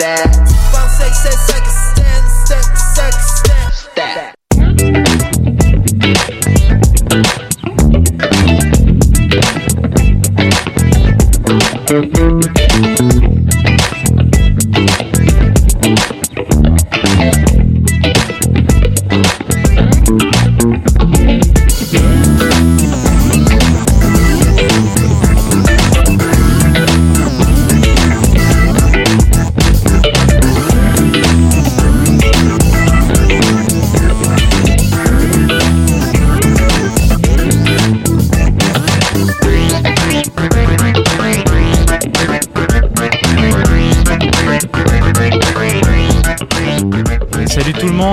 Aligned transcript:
That. 0.00 0.40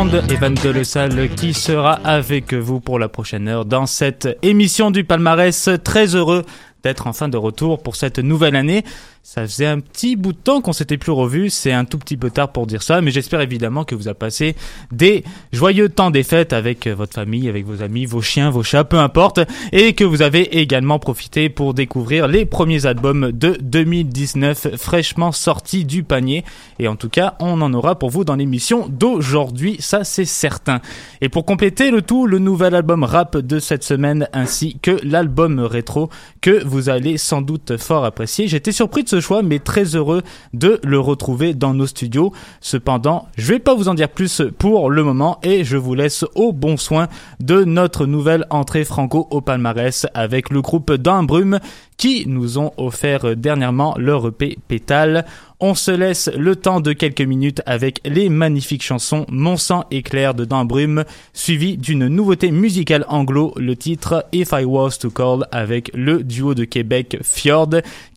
Monde, 0.07 0.23
Evan 0.29 0.53
Delessal 0.53 1.29
qui 1.29 1.53
sera 1.53 1.94
avec 1.94 2.53
vous 2.53 2.79
pour 2.79 3.00
la 3.00 3.09
prochaine 3.09 3.47
heure 3.47 3.66
dans 3.66 3.85
cette 3.85 4.38
émission 4.41 4.91
du 4.91 5.03
palmarès. 5.03 5.69
Très 5.84 6.16
heureux 6.16 6.45
d'être 6.84 7.07
enfin 7.07 7.28
de 7.28 7.38
retour 7.38 7.81
pour 7.81 7.95
cette 7.95 8.19
nouvelle 8.19 8.56
année. 8.56 8.84
Ça 9.30 9.42
faisait 9.46 9.66
un 9.66 9.82
petit 9.82 10.16
bout 10.16 10.32
de 10.32 10.38
temps 10.38 10.62
qu'on 10.62 10.72
s'était 10.72 10.96
plus 10.96 11.12
revu, 11.12 11.50
c'est 11.50 11.74
un 11.74 11.84
tout 11.84 11.98
petit 11.98 12.16
peu 12.16 12.30
tard 12.30 12.54
pour 12.54 12.66
dire 12.66 12.82
ça, 12.82 13.02
mais 13.02 13.12
j'espère 13.12 13.42
évidemment 13.42 13.84
que 13.84 13.94
vous 13.94 14.08
avez 14.08 14.16
passé 14.16 14.56
des 14.94 15.26
joyeux 15.52 15.90
temps 15.90 16.12
des 16.12 16.24
fêtes 16.24 16.54
avec 16.54 16.88
votre 16.88 17.14
famille, 17.14 17.50
avec 17.50 17.66
vos 17.66 17.82
amis, 17.82 18.06
vos 18.06 18.22
chiens, 18.22 18.50
vos 18.50 18.64
chats, 18.64 18.86
peu 18.86 18.98
importe, 18.98 19.42
et 19.74 19.92
que 19.96 20.06
vous 20.06 20.22
avez 20.22 20.60
également 20.60 20.98
profité 20.98 21.50
pour 21.50 21.74
découvrir 21.74 22.30
les 22.30 22.46
premiers 22.46 22.86
albums 22.86 23.34
de 23.34 23.58
2019 23.60 24.78
fraîchement 24.78 25.34
sortis 25.34 25.84
du 25.84 26.04
panier. 26.04 26.46
Et 26.80 26.88
en 26.88 26.96
tout 26.96 27.10
cas, 27.10 27.36
on 27.42 27.60
en 27.60 27.74
aura 27.74 28.00
pour 28.00 28.12
vous 28.12 28.24
dans 28.24 28.36
l'émission 28.36 28.88
d'aujourd'hui, 28.88 29.76
ça 29.80 30.06
c'est 30.06 30.24
certain. 30.24 30.80
Et 31.20 31.28
pour 31.28 31.44
compléter 31.44 31.92
le 31.92 32.02
tout, 32.02 32.28
le 32.28 32.40
nouvel 32.40 32.74
album 32.74 33.04
rap 33.04 33.36
de 33.36 33.60
cette 33.60 33.84
semaine 33.84 34.30
ainsi 34.32 34.80
que 34.82 34.98
l'album 35.04 35.60
rétro 35.60 36.10
que 36.40 36.64
vous 36.64 36.88
allez 36.88 37.18
sans 37.18 37.42
doute 37.42 37.76
fort 37.76 38.06
apprécier. 38.06 38.48
J'étais 38.48 38.72
surpris 38.72 39.04
de 39.04 39.10
ce 39.10 39.17
choix, 39.20 39.44
mais 39.44 39.60
très 39.60 39.96
heureux 39.96 40.22
de 40.54 40.80
le 40.84 41.00
retrouver 41.00 41.54
dans 41.54 41.74
nos 41.74 41.88
studios. 41.88 42.34
Cependant, 42.62 43.28
je 43.38 43.54
vais 43.54 43.60
pas 43.60 43.76
vous 43.76 43.88
en 43.88 43.94
dire 43.94 44.10
plus 44.10 44.42
pour 44.58 44.90
le 44.90 45.04
moment 45.04 45.40
et 45.44 45.64
je 45.64 45.78
vous 45.78 45.96
laisse 45.96 46.26
au 46.36 46.54
bon 46.54 46.78
soin 46.78 47.08
de 47.40 47.64
notre 47.64 48.06
nouvelle 48.06 48.46
entrée 48.50 48.86
franco 48.86 49.28
au 49.32 49.42
palmarès 49.42 50.06
avec 50.14 50.50
le 50.50 50.62
groupe 50.62 50.94
d'Embrume 50.94 51.60
qui 51.97 52.25
nous 52.28 52.59
ont 52.59 52.72
offert 52.78 53.35
dernièrement 53.35 53.96
leur 53.97 54.28
EP 54.28 54.58
Pétale. 54.68 55.25
On 55.59 55.74
se 55.74 55.91
laisse 55.91 56.30
le 56.38 56.56
temps 56.56 56.80
de 56.80 56.94
quelques 56.94 57.22
minutes 57.22 57.62
avec 57.66 58.00
les 58.06 58.30
magnifiques 58.30 58.84
chansons 58.84 59.25
Mon 59.30 59.58
sang 59.58 59.85
éclair 59.90 60.36
de 60.36 60.46
Dambrume, 60.46 61.03
suivi 61.34 61.77
d'une 61.77 62.07
nouveauté 62.07 62.51
musicale 62.51 63.06
anglo, 63.10 63.54
le 63.57 63.75
titre 63.75 64.25
If 64.31 64.51
I 64.51 64.63
Was 64.66 64.98
to 65.00 65.10
Call 65.10 65.48
avec 65.51 65.89
le 65.95 66.24
duo 66.24 66.54
de 66.54 66.63
Québec 66.63 67.18
Fjord, 67.24 67.69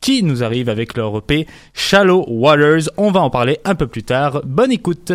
qui 0.02 0.22
nous 0.22 0.44
arrive 0.44 0.68
avec 0.68 0.96
leur 0.96 1.16
EP 1.16 1.46
Shallow 1.72 2.26
Waters. 2.28 2.90
On 2.98 3.10
va 3.10 3.20
en 3.20 3.30
parler 3.30 3.58
un 3.64 3.74
peu 3.74 3.86
plus 3.86 4.02
tard. 4.02 4.42
Bonne 4.44 4.72
écoute! 4.72 5.12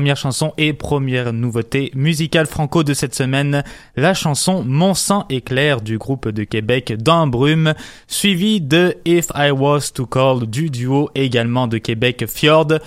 Première 0.00 0.16
chanson 0.16 0.54
et 0.56 0.72
première 0.72 1.34
nouveauté 1.34 1.90
musicale 1.94 2.46
franco 2.46 2.82
de 2.84 2.94
cette 2.94 3.14
semaine, 3.14 3.62
la 3.96 4.14
chanson 4.14 4.64
Mon 4.66 4.94
sang 4.94 5.26
éclair 5.28 5.82
du 5.82 5.98
groupe 5.98 6.30
de 6.30 6.44
Québec 6.44 6.94
Dans 6.98 7.26
Brume, 7.26 7.74
suivi 8.06 8.62
de 8.62 8.96
If 9.04 9.26
I 9.34 9.50
Was 9.50 9.90
to 9.92 10.06
Call 10.06 10.46
du 10.46 10.70
duo 10.70 11.10
également 11.14 11.66
de 11.66 11.76
Québec 11.76 12.24
Fjord. 12.26 12.78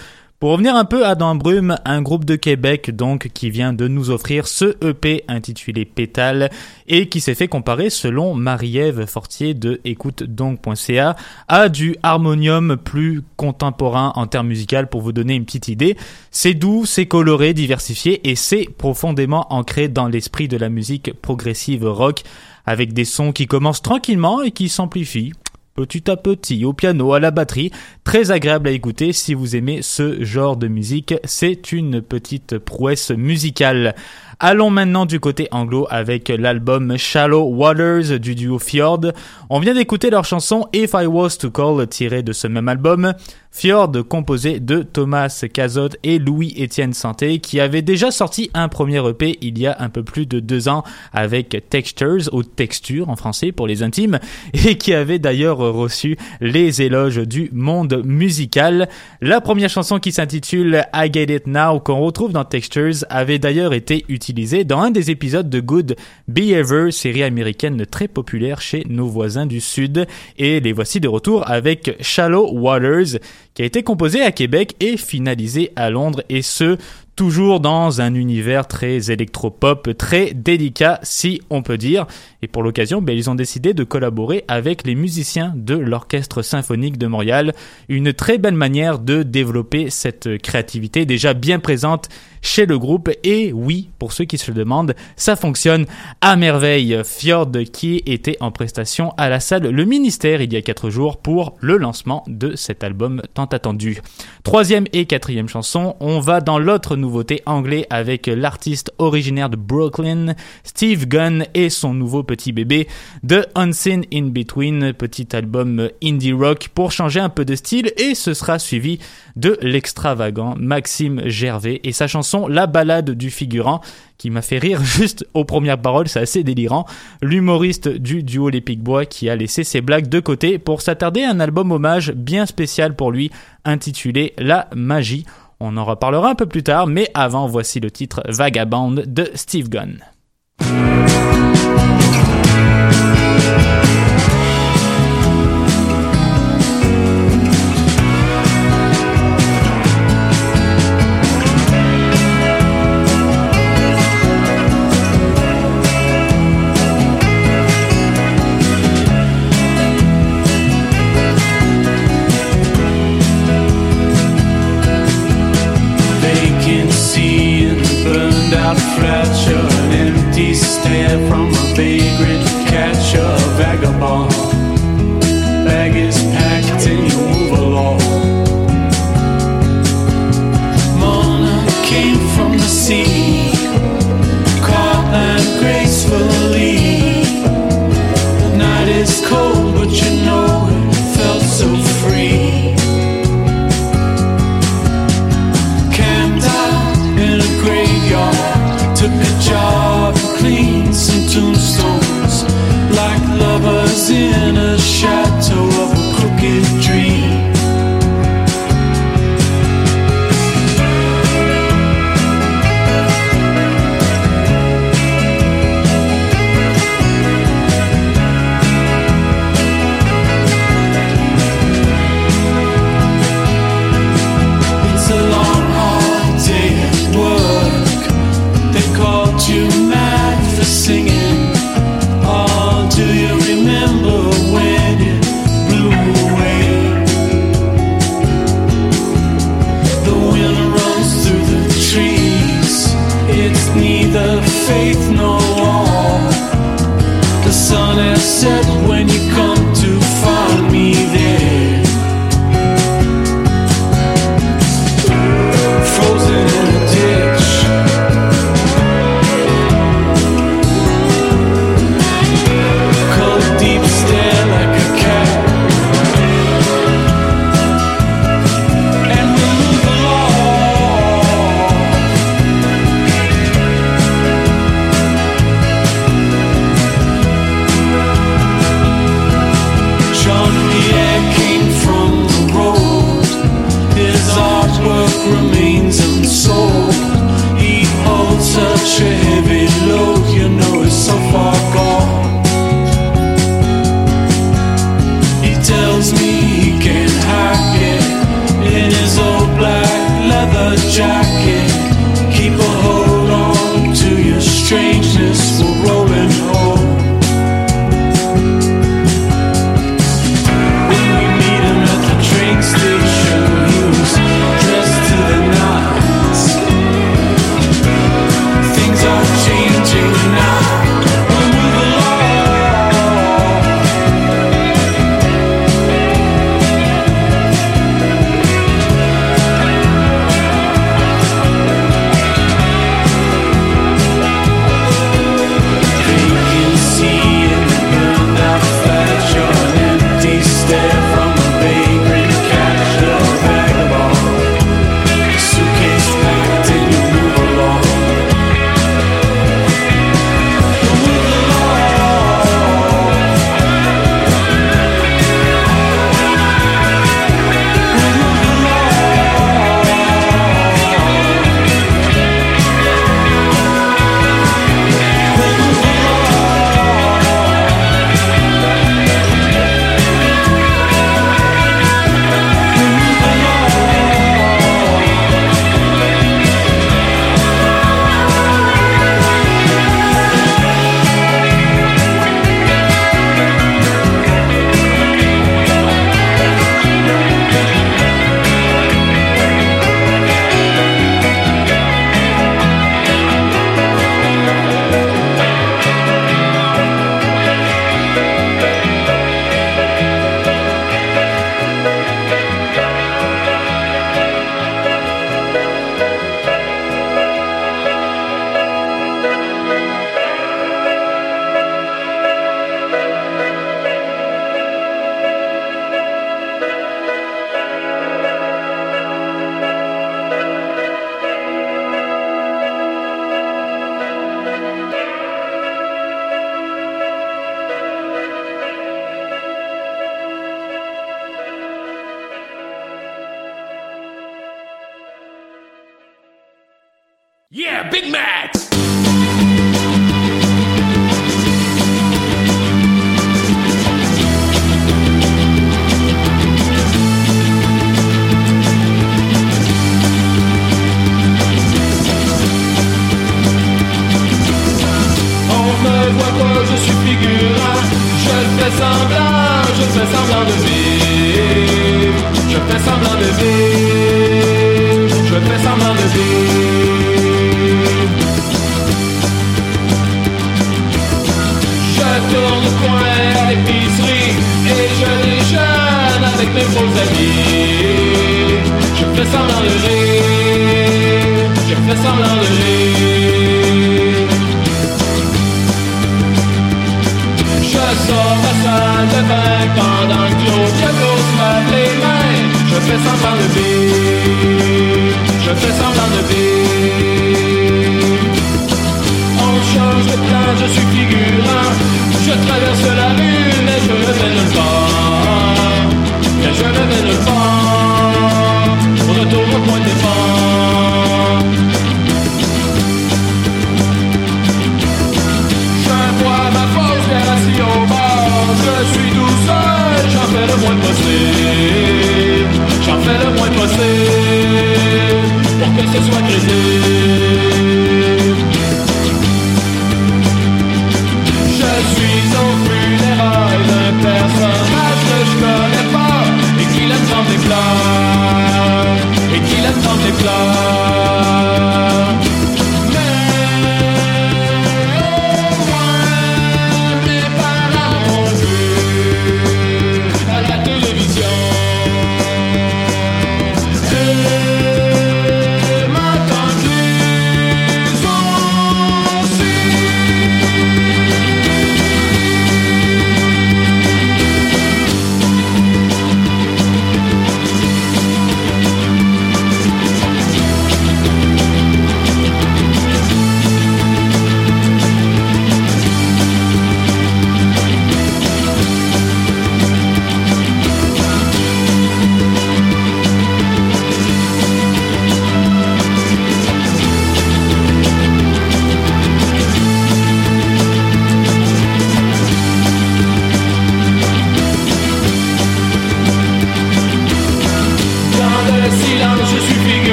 Pour 0.44 0.52
revenir 0.52 0.76
un 0.76 0.84
peu 0.84 1.06
à 1.06 1.16
Dans 1.16 1.36
Brume, 1.36 1.78
un 1.86 2.02
groupe 2.02 2.26
de 2.26 2.36
Québec 2.36 2.94
donc 2.94 3.30
qui 3.34 3.50
vient 3.50 3.72
de 3.72 3.88
nous 3.88 4.10
offrir 4.10 4.46
ce 4.46 4.76
EP 4.86 5.24
intitulé 5.30 5.86
Pétale 5.86 6.50
et 6.86 7.08
qui 7.08 7.22
s'est 7.22 7.34
fait 7.34 7.48
comparer 7.48 7.90
selon 7.90 8.36
Marie-Ève 8.36 9.06
Fortier 9.06 9.54
de 9.54 9.80
écoute-donc.ca 9.86 11.16
à 11.48 11.70
du 11.70 11.96
harmonium 12.04 12.76
plus 12.76 13.22
contemporain 13.38 14.12
en 14.18 14.28
termes 14.28 14.48
musicaux 14.48 14.86
pour 14.92 15.00
vous 15.00 15.14
donner 15.14 15.36
une 15.36 15.46
petite 15.46 15.70
idée. 15.70 15.96
C'est 16.30 16.56
doux, 16.56 16.86
c'est 16.86 17.06
coloré, 17.06 17.54
diversifié 17.54 18.30
et 18.30 18.36
c'est 18.36 18.68
profondément 18.78 19.48
ancré 19.50 19.88
dans 19.88 20.10
l'esprit 20.10 20.50
de 20.50 20.58
la 20.58 20.68
musique 20.68 21.14
progressive 21.22 21.86
rock 21.86 22.24
avec 22.66 22.92
des 22.92 23.06
sons 23.06 23.32
qui 23.32 23.48
commencent 23.48 23.82
tranquillement 23.82 24.42
et 24.42 24.52
qui 24.52 24.68
s'amplifient 24.68 25.32
petit 25.76 26.10
à 26.10 26.18
petit, 26.18 26.66
au 26.66 26.74
piano, 26.74 27.14
à 27.14 27.20
la 27.20 27.32
batterie. 27.32 27.72
Très 28.04 28.32
agréable 28.32 28.68
à 28.68 28.72
écouter 28.72 29.14
si 29.14 29.34
vous 29.34 29.56
aimez 29.56 29.82
ce 29.82 30.24
genre 30.24 30.56
de 30.56 30.68
musique. 30.68 31.16
C'est 31.24 31.72
une 31.72 32.02
petite 32.02 32.58
prouesse 32.60 33.12
musicale. 33.12 33.96
Allons 34.40 34.70
maintenant 34.70 35.06
du 35.06 35.20
côté 35.20 35.48
anglo 35.52 35.88
avec 35.90 36.30
l'album 36.30 36.98
Shallow 36.98 37.44
Waters 37.44 38.20
du 38.20 38.36
duo 38.36 38.60
Fjord. 38.60 39.14
On 39.50 39.60
vient 39.60 39.74
d'écouter 39.74 40.10
leur 40.10 40.26
chanson 40.26 40.68
If 40.74 40.92
I 40.94 41.06
Was 41.06 41.38
to 41.40 41.50
Call 41.50 41.88
tirée 41.88 42.24
de 42.24 42.34
ce 42.34 42.48
même 42.48 42.68
album. 42.68 43.14
Fjord 43.56 43.92
composé 44.10 44.60
de 44.60 44.82
Thomas 44.82 45.46
Cazot 45.54 45.90
et 46.02 46.18
Louis-Étienne 46.18 46.92
Santé 46.92 47.38
qui 47.38 47.60
avait 47.60 47.84
déjà 47.84 48.10
sorti 48.10 48.50
un 48.56 48.68
premier 48.68 49.08
EP 49.08 49.38
il 49.42 49.60
y 49.60 49.68
a 49.68 49.78
un 49.80 49.90
peu 49.90 50.02
plus 50.02 50.26
de 50.26 50.40
deux 50.40 50.68
ans 50.68 50.84
avec 51.14 51.70
Textures 51.70 52.34
ou 52.34 52.42
Texture 52.42 53.10
en 53.10 53.16
français 53.16 53.52
pour 53.52 53.68
les 53.68 53.84
intimes 53.84 54.20
et 54.54 54.76
qui 54.80 54.92
avait 54.92 55.20
d'ailleurs 55.20 55.60
reçu 55.60 56.18
les 56.42 56.82
éloges 56.82 57.20
du 57.28 57.52
monde 57.54 58.02
musical. 58.04 58.90
La 59.22 59.40
première 59.40 59.70
chanson 59.70 60.00
qui 60.00 60.12
s'intitule 60.12 60.84
I 60.92 61.12
Get 61.14 61.36
It 61.36 61.46
Now 61.46 61.80
qu'on 61.80 62.00
retrouve 62.00 62.32
dans 62.32 62.46
Textures 62.46 63.06
avait 63.12 63.40
d'ailleurs 63.40 63.74
été 63.74 64.04
utilisée 64.10 64.64
dans 64.64 64.80
un 64.80 64.90
des 64.90 65.12
épisodes 65.12 65.50
de 65.50 65.60
Good 65.60 65.96
Behavior, 66.28 66.92
série 66.92 67.24
américaine 67.24 67.86
très 67.86 68.08
populaire 68.08 68.62
chez 68.62 68.84
nos 68.90 69.08
voisins 69.08 69.46
du 69.46 69.62
Sud 69.62 70.08
et 70.40 70.60
les 70.60 70.74
voici 70.74 71.00
de 71.00 71.08
retour 71.08 71.48
avec 71.48 71.96
Shallow 72.02 72.52
Waters 72.52 73.20
qui 73.54 73.62
a 73.62 73.66
été 73.66 73.84
composé 73.84 74.22
à 74.22 74.32
Québec 74.32 74.76
et 74.80 74.98
finalisé 74.98 75.72
à 75.76 75.90
Londres, 75.90 76.24
et 76.30 76.42
ce, 76.42 76.78
toujours 77.16 77.60
dans 77.60 78.02
un 78.02 78.14
univers 78.16 78.68
très 78.68 79.12
électropop, 79.12 79.96
très 79.98 80.34
délicat, 80.34 81.00
si 81.04 81.42
on 81.50 81.62
peut 81.62 81.78
dire. 81.78 82.08
Et 82.42 82.48
pour 82.48 82.64
l'occasion, 82.64 83.02
ben, 83.02 83.16
ils 83.16 83.30
ont 83.30 83.36
décidé 83.36 83.74
de 83.74 83.84
collaborer 83.84 84.44
avec 84.48 84.86
les 84.86 84.96
musiciens 84.96 85.54
de 85.56 85.76
l'Orchestre 85.76 86.42
Symphonique 86.42 86.98
de 86.98 87.08
Montréal. 87.08 87.54
Une 87.88 88.14
très 88.14 88.38
belle 88.38 88.56
manière 88.56 89.00
de 89.00 89.24
développer 89.24 89.90
cette 89.90 90.38
créativité 90.42 91.06
déjà 91.06 91.34
bien 91.34 91.60
présente 91.60 92.10
chez 92.42 92.66
le 92.66 92.78
groupe. 92.78 93.10
Et 93.24 93.54
oui, 93.54 93.90
pour 94.00 94.14
ceux 94.14 94.26
qui 94.26 94.38
se 94.38 94.52
le 94.52 94.58
demandent, 94.58 94.96
ça 95.16 95.36
fonctionne 95.36 95.86
à 96.22 96.36
merveille. 96.36 97.00
Fjord 97.04 97.52
qui 97.72 98.04
était 98.06 98.38
en 98.40 98.52
prestation 98.52 99.14
à 99.18 99.30
la 99.30 99.40
salle 99.40 99.70
Le 99.70 99.86
Ministère 99.86 100.42
il 100.42 100.54
y 100.54 100.58
a 100.58 100.62
quatre 100.62 100.90
jours 100.90 101.18
pour 101.18 101.56
le 101.60 101.78
lancement 101.78 102.24
de 102.28 102.56
cet 102.56 102.84
album 102.84 103.22
tant 103.34 103.46
attendu. 103.46 104.02
Troisième 104.44 104.86
et 104.94 105.06
quatrième 105.06 105.48
chanson, 105.48 105.96
on 106.00 106.20
va 106.20 106.42
dans 106.42 106.60
l'autre 106.60 106.96
nouveauté 107.04 107.42
anglais 107.46 107.86
avec 107.90 108.28
l'artiste 108.28 108.94
originaire 108.98 109.50
de 109.50 109.58
Brooklyn, 109.58 110.36
Steve 110.64 111.06
Gunn 111.06 111.46
et 111.54 111.70
son 111.70 111.94
nouveau 111.94 112.24
petit 112.24 112.54
bébé, 112.54 112.88
The 113.28 113.46
Unseen 113.56 114.06
in 114.14 114.28
Between, 114.28 114.94
petit 114.94 115.36
album 115.36 115.90
indie 116.02 116.32
rock 116.32 116.70
pour 116.74 116.94
changer 116.94 117.20
un 117.20 117.28
peu 117.28 117.44
de 117.44 117.56
style 117.56 117.92
et 117.98 118.16
ce 118.16 118.34
sera 118.34 118.58
suivi 118.58 119.00
de 119.36 119.58
l'extravagant 119.62 120.56
Maxime 120.58 121.22
Gervais 121.26 121.82
et 121.84 121.92
sa 121.92 122.08
chanson 122.08 122.48
La 122.48 122.68
balade 122.68 123.12
du 123.12 123.30
figurant 123.30 123.82
qui 124.18 124.30
m'a 124.30 124.42
fait 124.42 124.60
rire 124.60 124.82
juste 124.84 125.28
aux 125.34 125.44
premières 125.44 125.82
paroles, 125.82 126.08
c'est 126.08 126.22
assez 126.22 126.44
délirant. 126.44 126.86
L'humoriste 127.22 127.90
du 127.90 128.24
duo 128.24 128.48
Les 128.48 128.62
Picbois 128.62 129.06
qui 129.06 129.30
a 129.30 129.36
laissé 129.36 129.66
ses 129.66 129.82
blagues 129.82 130.08
de 130.08 130.22
côté 130.22 130.60
pour 130.60 130.82
s'attarder 130.82 131.24
à 131.24 131.32
un 131.32 131.42
album 131.42 131.74
hommage 131.74 132.14
bien 132.14 132.46
spécial 132.46 132.96
pour 132.96 133.12
lui 133.12 133.32
intitulé 133.66 134.34
La 134.38 134.70
magie. 134.74 135.26
On 135.66 135.78
en 135.78 135.86
reparlera 135.86 136.30
un 136.30 136.36
peu 136.36 136.46
plus 136.46 136.62
tard, 136.62 136.88
mais 136.88 137.10
avant 137.14 137.48
voici 137.48 137.80
le 137.80 137.90
titre 137.90 138.22
Vagabond 138.28 138.92
de 138.92 139.32
Steve 139.34 139.70
Gunn. 139.70 140.04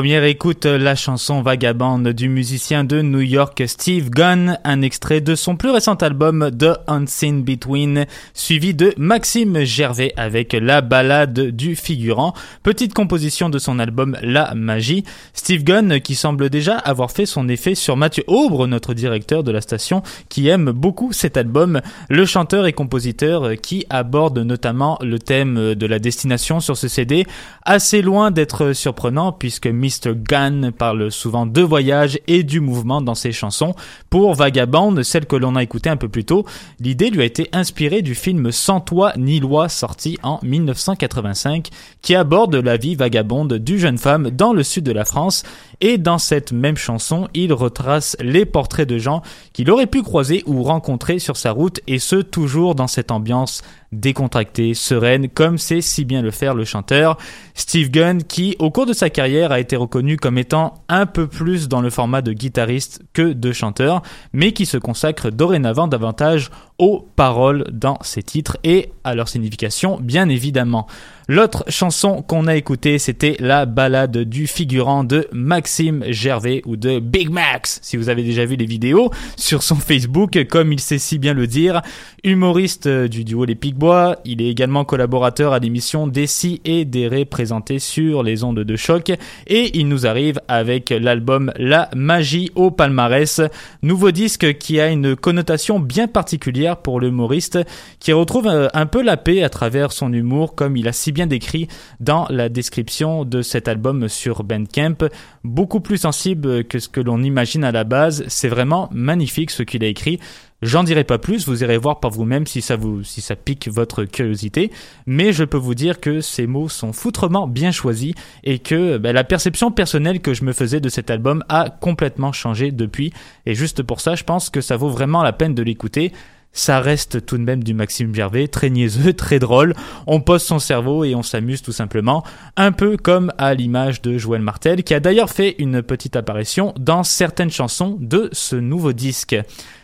Première 0.00 0.24
écoute, 0.24 0.64
la 0.64 0.94
chanson 0.94 1.42
Vagabonde 1.42 2.08
du 2.08 2.30
musicien 2.30 2.84
de 2.84 3.02
New 3.02 3.20
York 3.20 3.64
Steve 3.66 4.08
Gunn, 4.08 4.58
un 4.64 4.80
extrait 4.80 5.20
de 5.20 5.34
son 5.34 5.56
plus 5.56 5.68
récent 5.68 5.92
album 5.96 6.50
The 6.58 6.78
Unseen 6.86 7.42
Between, 7.42 8.06
suivi 8.32 8.72
de 8.72 8.94
Maxime 8.96 9.62
Gervais 9.62 10.14
avec 10.16 10.54
la 10.54 10.80
balade 10.80 11.50
du 11.50 11.76
figurant, 11.76 12.32
petite 12.62 12.94
composition 12.94 13.50
de 13.50 13.58
son 13.58 13.78
album 13.78 14.16
La 14.22 14.54
Magie. 14.54 15.04
Steve 15.34 15.64
Gunn 15.64 16.00
qui 16.00 16.14
semble 16.14 16.48
déjà 16.48 16.78
avoir 16.78 17.10
fait 17.10 17.26
son 17.26 17.46
effet 17.50 17.74
sur 17.74 17.98
Mathieu 17.98 18.24
Aubre, 18.26 18.66
notre 18.66 18.94
directeur 18.94 19.44
de 19.44 19.52
la 19.52 19.60
station, 19.60 20.02
qui 20.30 20.48
aime 20.48 20.70
beaucoup 20.70 21.12
cet 21.12 21.36
album, 21.36 21.82
le 22.08 22.24
chanteur 22.24 22.64
et 22.64 22.72
compositeur 22.72 23.50
qui 23.60 23.84
aborde 23.90 24.38
notamment 24.38 24.96
le 25.02 25.18
thème 25.18 25.74
de 25.74 25.86
la 25.86 25.98
destination 25.98 26.60
sur 26.60 26.78
ce 26.78 26.88
CD, 26.88 27.26
assez 27.66 28.00
loin 28.00 28.30
d'être 28.30 28.72
surprenant 28.72 29.32
puisque 29.32 29.66
Mr. 29.90 30.14
Gunn 30.14 30.70
parle 30.70 31.10
souvent 31.10 31.46
de 31.46 31.62
voyage 31.62 32.20
et 32.28 32.44
du 32.44 32.60
mouvement 32.60 33.00
dans 33.00 33.16
ses 33.16 33.32
chansons. 33.32 33.74
Pour 34.08 34.34
Vagabond, 34.34 35.02
celle 35.02 35.26
que 35.26 35.34
l'on 35.34 35.56
a 35.56 35.64
écoutée 35.64 35.90
un 35.90 35.96
peu 35.96 36.08
plus 36.08 36.24
tôt, 36.24 36.46
l'idée 36.78 37.10
lui 37.10 37.22
a 37.22 37.24
été 37.24 37.48
inspirée 37.52 38.02
du 38.02 38.14
film 38.14 38.52
Sans 38.52 38.80
toi 38.80 39.12
ni 39.16 39.40
loi 39.40 39.68
sorti 39.68 40.16
en 40.22 40.38
1985 40.42 41.70
qui 42.02 42.14
aborde 42.14 42.54
la 42.54 42.76
vie 42.76 42.94
vagabonde 42.94 43.54
d'une 43.54 43.78
jeune 43.78 43.98
femme 43.98 44.30
dans 44.30 44.52
le 44.52 44.62
sud 44.62 44.84
de 44.84 44.92
la 44.92 45.04
France 45.04 45.42
et 45.80 45.98
dans 45.98 46.18
cette 46.18 46.52
même 46.52 46.76
chanson, 46.76 47.28
il 47.34 47.52
retrace 47.52 48.16
les 48.20 48.44
portraits 48.44 48.88
de 48.88 48.98
gens 48.98 49.22
qu'il 49.52 49.70
aurait 49.70 49.86
pu 49.86 50.02
croiser 50.02 50.44
ou 50.46 50.62
rencontrer 50.62 51.18
sur 51.18 51.36
sa 51.36 51.50
route 51.50 51.80
et 51.88 51.98
ce 51.98 52.16
toujours 52.16 52.74
dans 52.74 52.86
cette 52.86 53.10
ambiance 53.10 53.62
décontractée, 53.92 54.74
sereine, 54.74 55.28
comme 55.28 55.58
sait 55.58 55.80
si 55.80 56.04
bien 56.04 56.22
le 56.22 56.30
faire 56.30 56.54
le 56.54 56.64
chanteur 56.64 57.18
Steve 57.54 57.90
Gunn 57.90 58.22
qui, 58.22 58.56
au 58.58 58.70
cours 58.70 58.86
de 58.86 58.92
sa 58.92 59.10
carrière, 59.10 59.52
a 59.52 59.60
été 59.60 59.76
reconnu 59.76 60.16
comme 60.16 60.38
étant 60.38 60.74
un 60.88 61.06
peu 61.06 61.26
plus 61.26 61.68
dans 61.68 61.80
le 61.80 61.90
format 61.90 62.22
de 62.22 62.32
guitariste 62.32 63.02
que 63.12 63.32
de 63.32 63.52
chanteur, 63.52 64.02
mais 64.32 64.52
qui 64.52 64.66
se 64.66 64.76
consacre 64.76 65.30
dorénavant 65.30 65.88
davantage 65.88 66.50
aux 66.78 67.06
paroles 67.16 67.64
dans 67.72 67.98
ses 68.02 68.22
titres 68.22 68.56
et 68.64 68.92
à 69.04 69.14
leur 69.14 69.28
signification, 69.28 69.98
bien 70.00 70.28
évidemment. 70.28 70.86
L'autre 71.32 71.62
chanson 71.68 72.22
qu'on 72.22 72.48
a 72.48 72.56
écoutée, 72.56 72.98
c'était 72.98 73.36
la 73.38 73.64
balade 73.64 74.18
du 74.18 74.48
figurant 74.48 75.04
de 75.04 75.28
Maxime 75.30 76.02
Gervais 76.08 76.60
ou 76.66 76.74
de 76.76 76.98
Big 76.98 77.30
Max, 77.30 77.78
si 77.84 77.96
vous 77.96 78.08
avez 78.08 78.24
déjà 78.24 78.44
vu 78.44 78.56
les 78.56 78.64
vidéos 78.66 79.12
sur 79.36 79.62
son 79.62 79.76
Facebook, 79.76 80.44
comme 80.48 80.72
il 80.72 80.80
sait 80.80 80.98
si 80.98 81.20
bien 81.20 81.32
le 81.32 81.46
dire. 81.46 81.82
Humoriste 82.24 82.88
euh, 82.88 83.06
du 83.06 83.22
duo 83.22 83.44
Les 83.44 83.54
Picbois, 83.54 84.16
il 84.24 84.42
est 84.42 84.48
également 84.48 84.84
collaborateur 84.84 85.52
à 85.52 85.60
l'émission 85.60 86.08
Dessy 86.08 86.60
et 86.64 86.84
Déré 86.84 87.24
présentée 87.24 87.78
sur 87.78 88.24
les 88.24 88.42
ondes 88.42 88.58
de 88.58 88.76
choc 88.76 89.12
et 89.46 89.78
il 89.78 89.86
nous 89.86 90.08
arrive 90.08 90.40
avec 90.48 90.90
l'album 90.90 91.52
La 91.56 91.90
Magie 91.94 92.50
au 92.56 92.72
palmarès, 92.72 93.40
nouveau 93.84 94.10
disque 94.10 94.58
qui 94.58 94.80
a 94.80 94.88
une 94.88 95.14
connotation 95.14 95.78
bien 95.78 96.08
particulière 96.08 96.78
pour 96.78 96.98
l'humoriste 96.98 97.60
qui 98.00 98.12
retrouve 98.12 98.48
euh, 98.48 98.66
un 98.74 98.86
peu 98.86 99.00
la 99.00 99.16
paix 99.16 99.44
à 99.44 99.48
travers 99.48 99.92
son 99.92 100.12
humour 100.12 100.56
comme 100.56 100.76
il 100.76 100.88
a 100.88 100.92
si 100.92 101.12
bien 101.12 101.19
décrit 101.26 101.68
dans 102.00 102.26
la 102.30 102.48
description 102.48 103.24
de 103.24 103.42
cet 103.42 103.68
album 103.68 104.08
sur 104.08 104.44
Bandcamp. 104.44 105.08
Beaucoup 105.44 105.80
plus 105.80 105.98
sensible 105.98 106.64
que 106.64 106.78
ce 106.78 106.88
que 106.88 107.00
l'on 107.00 107.22
imagine 107.22 107.64
à 107.64 107.72
la 107.72 107.84
base. 107.84 108.24
C'est 108.28 108.48
vraiment 108.48 108.88
magnifique 108.92 109.50
ce 109.50 109.62
qu'il 109.62 109.84
a 109.84 109.88
écrit. 109.88 110.20
J'en 110.62 110.84
dirai 110.84 111.04
pas 111.04 111.16
plus, 111.16 111.48
vous 111.48 111.62
irez 111.62 111.78
voir 111.78 112.00
par 112.00 112.10
vous-même 112.10 112.46
si 112.46 112.60
ça 112.60 112.76
vous, 112.76 113.02
si 113.02 113.22
ça 113.22 113.34
pique 113.34 113.68
votre 113.68 114.04
curiosité. 114.04 114.70
Mais 115.06 115.32
je 115.32 115.44
peux 115.44 115.56
vous 115.56 115.74
dire 115.74 116.00
que 116.00 116.20
ces 116.20 116.46
mots 116.46 116.68
sont 116.68 116.92
foutrement 116.92 117.48
bien 117.48 117.72
choisis 117.72 118.12
et 118.44 118.58
que 118.58 118.98
ben, 118.98 119.12
la 119.12 119.24
perception 119.24 119.70
personnelle 119.70 120.20
que 120.20 120.34
je 120.34 120.44
me 120.44 120.52
faisais 120.52 120.80
de 120.80 120.90
cet 120.90 121.10
album 121.10 121.42
a 121.48 121.70
complètement 121.70 122.32
changé 122.32 122.72
depuis. 122.72 123.12
Et 123.46 123.54
juste 123.54 123.82
pour 123.82 124.02
ça, 124.02 124.16
je 124.16 124.24
pense 124.24 124.50
que 124.50 124.60
ça 124.60 124.76
vaut 124.76 124.90
vraiment 124.90 125.22
la 125.22 125.32
peine 125.32 125.54
de 125.54 125.62
l'écouter 125.62 126.12
ça 126.52 126.80
reste 126.80 127.24
tout 127.24 127.38
de 127.38 127.42
même 127.42 127.62
du 127.62 127.74
Maxime 127.74 128.14
Gervais, 128.14 128.48
très 128.48 128.70
niaiseux, 128.70 129.12
très 129.16 129.38
drôle. 129.38 129.74
On 130.06 130.20
pose 130.20 130.42
son 130.42 130.58
cerveau 130.58 131.04
et 131.04 131.14
on 131.14 131.22
s'amuse 131.22 131.62
tout 131.62 131.72
simplement, 131.72 132.24
un 132.56 132.72
peu 132.72 132.96
comme 132.96 133.32
à 133.38 133.54
l'image 133.54 134.02
de 134.02 134.18
Joël 134.18 134.42
Martel, 134.42 134.82
qui 134.82 134.94
a 134.94 135.00
d'ailleurs 135.00 135.30
fait 135.30 135.54
une 135.58 135.82
petite 135.82 136.16
apparition 136.16 136.74
dans 136.78 137.02
certaines 137.02 137.50
chansons 137.50 137.96
de 138.00 138.28
ce 138.32 138.56
nouveau 138.56 138.92
disque. 138.92 139.36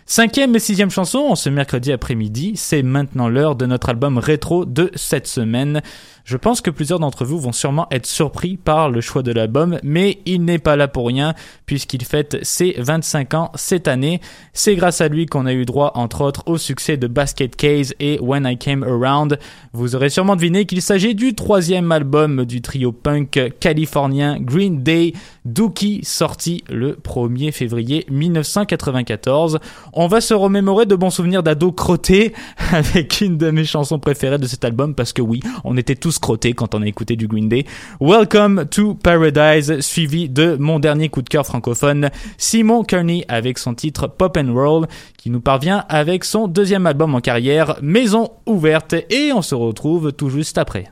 Cinquième 0.08 0.54
et 0.54 0.60
sixième 0.60 0.90
chanson, 0.90 1.34
ce 1.34 1.50
mercredi 1.50 1.90
après-midi, 1.90 2.52
c'est 2.54 2.84
maintenant 2.84 3.28
l'heure 3.28 3.56
de 3.56 3.66
notre 3.66 3.88
album 3.88 4.18
rétro 4.18 4.64
de 4.64 4.92
cette 4.94 5.26
semaine. 5.26 5.82
Je 6.26 6.36
pense 6.36 6.60
que 6.60 6.70
plusieurs 6.70 6.98
d'entre 6.98 7.24
vous 7.24 7.38
vont 7.38 7.52
sûrement 7.52 7.86
être 7.92 8.04
surpris 8.04 8.56
par 8.56 8.90
le 8.90 9.00
choix 9.00 9.22
de 9.22 9.30
l'album, 9.30 9.78
mais 9.84 10.18
il 10.26 10.44
n'est 10.44 10.58
pas 10.58 10.74
là 10.74 10.88
pour 10.88 11.06
rien, 11.06 11.34
puisqu'il 11.66 12.04
fête 12.04 12.38
ses 12.42 12.74
25 12.78 13.34
ans 13.34 13.52
cette 13.54 13.86
année. 13.86 14.20
C'est 14.52 14.74
grâce 14.74 15.00
à 15.00 15.06
lui 15.06 15.26
qu'on 15.26 15.46
a 15.46 15.52
eu 15.52 15.64
droit, 15.64 15.92
entre 15.94 16.22
autres, 16.22 16.42
au 16.46 16.58
succès 16.58 16.96
de 16.96 17.06
Basket 17.06 17.54
Case 17.54 17.94
et 18.00 18.18
When 18.18 18.44
I 18.44 18.58
Came 18.58 18.82
Around. 18.82 19.38
Vous 19.72 19.94
aurez 19.94 20.08
sûrement 20.08 20.34
deviné 20.34 20.66
qu'il 20.66 20.82
s'agit 20.82 21.14
du 21.14 21.36
troisième 21.36 21.92
album 21.92 22.44
du 22.44 22.60
trio 22.60 22.90
punk 22.90 23.52
californien 23.60 24.38
Green 24.40 24.82
Day, 24.82 25.12
Dookie, 25.44 26.00
sorti 26.02 26.64
le 26.68 26.94
1er 26.94 27.52
février 27.52 28.04
1994. 28.10 29.60
On 29.92 30.08
va 30.08 30.20
se 30.20 30.34
remémorer 30.34 30.86
de 30.86 30.96
bons 30.96 31.10
souvenirs 31.10 31.44
d'ado 31.44 31.70
crottés 31.70 32.32
avec 32.72 33.20
une 33.20 33.38
de 33.38 33.52
mes 33.52 33.64
chansons 33.64 34.00
préférées 34.00 34.38
de 34.38 34.48
cet 34.48 34.64
album, 34.64 34.96
parce 34.96 35.12
que 35.12 35.22
oui, 35.22 35.38
on 35.62 35.76
était 35.76 35.94
tous 35.94 36.15
crottés 36.18 36.52
quand 36.52 36.74
on 36.74 36.82
a 36.82 36.86
écouté 36.86 37.16
du 37.16 37.26
Green 37.26 37.48
Day. 37.48 37.64
Welcome 38.00 38.66
to 38.70 38.94
Paradise, 38.94 39.80
suivi 39.80 40.28
de 40.28 40.56
mon 40.58 40.78
dernier 40.78 41.08
coup 41.08 41.22
de 41.22 41.28
cœur 41.28 41.46
francophone, 41.46 42.10
Simon 42.38 42.84
Kearney 42.84 43.24
avec 43.28 43.58
son 43.58 43.74
titre 43.74 44.06
Pop 44.06 44.36
and 44.36 44.52
Roll, 44.52 44.86
qui 45.16 45.30
nous 45.30 45.40
parvient 45.40 45.84
avec 45.88 46.24
son 46.24 46.48
deuxième 46.48 46.86
album 46.86 47.14
en 47.14 47.20
carrière, 47.20 47.76
Maison 47.82 48.30
ouverte, 48.46 48.94
et 49.10 49.32
on 49.32 49.42
se 49.42 49.54
retrouve 49.54 50.12
tout 50.12 50.30
juste 50.30 50.58
après. 50.58 50.90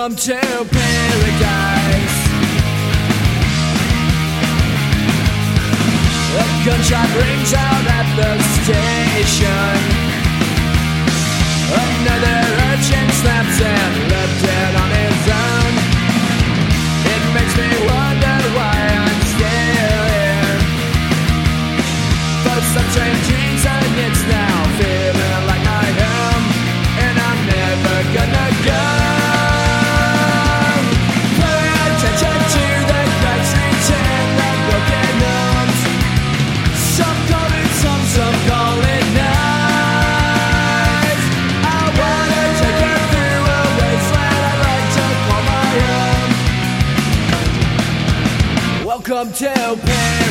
Welcome 0.00 0.16
to 0.16 0.32
paradise. 0.32 0.80
A 6.32 6.64
gunshot 6.64 7.08
rings 7.16 7.52
out 7.52 7.84
at 7.86 8.06
the 8.16 8.30
station. 8.62 9.69
Own. 49.22 49.30
Welcome 49.32 50.29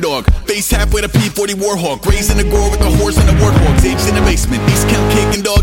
corn 0.00 0.24
dog. 0.24 0.32
Face 0.46 0.70
halfway 0.70 1.00
to 1.02 1.08
P40 1.08 1.54
Warhawk. 1.54 2.04
Raised 2.06 2.30
in 2.30 2.36
the 2.36 2.44
gore 2.44 2.70
with 2.70 2.80
the 2.80 2.90
horse 2.96 3.18
and 3.18 3.28
the 3.28 3.34
warthogs. 3.34 3.84
Aged 3.84 4.08
in 4.08 4.14
the 4.14 4.20
basement. 4.22 4.62
East 4.70 4.85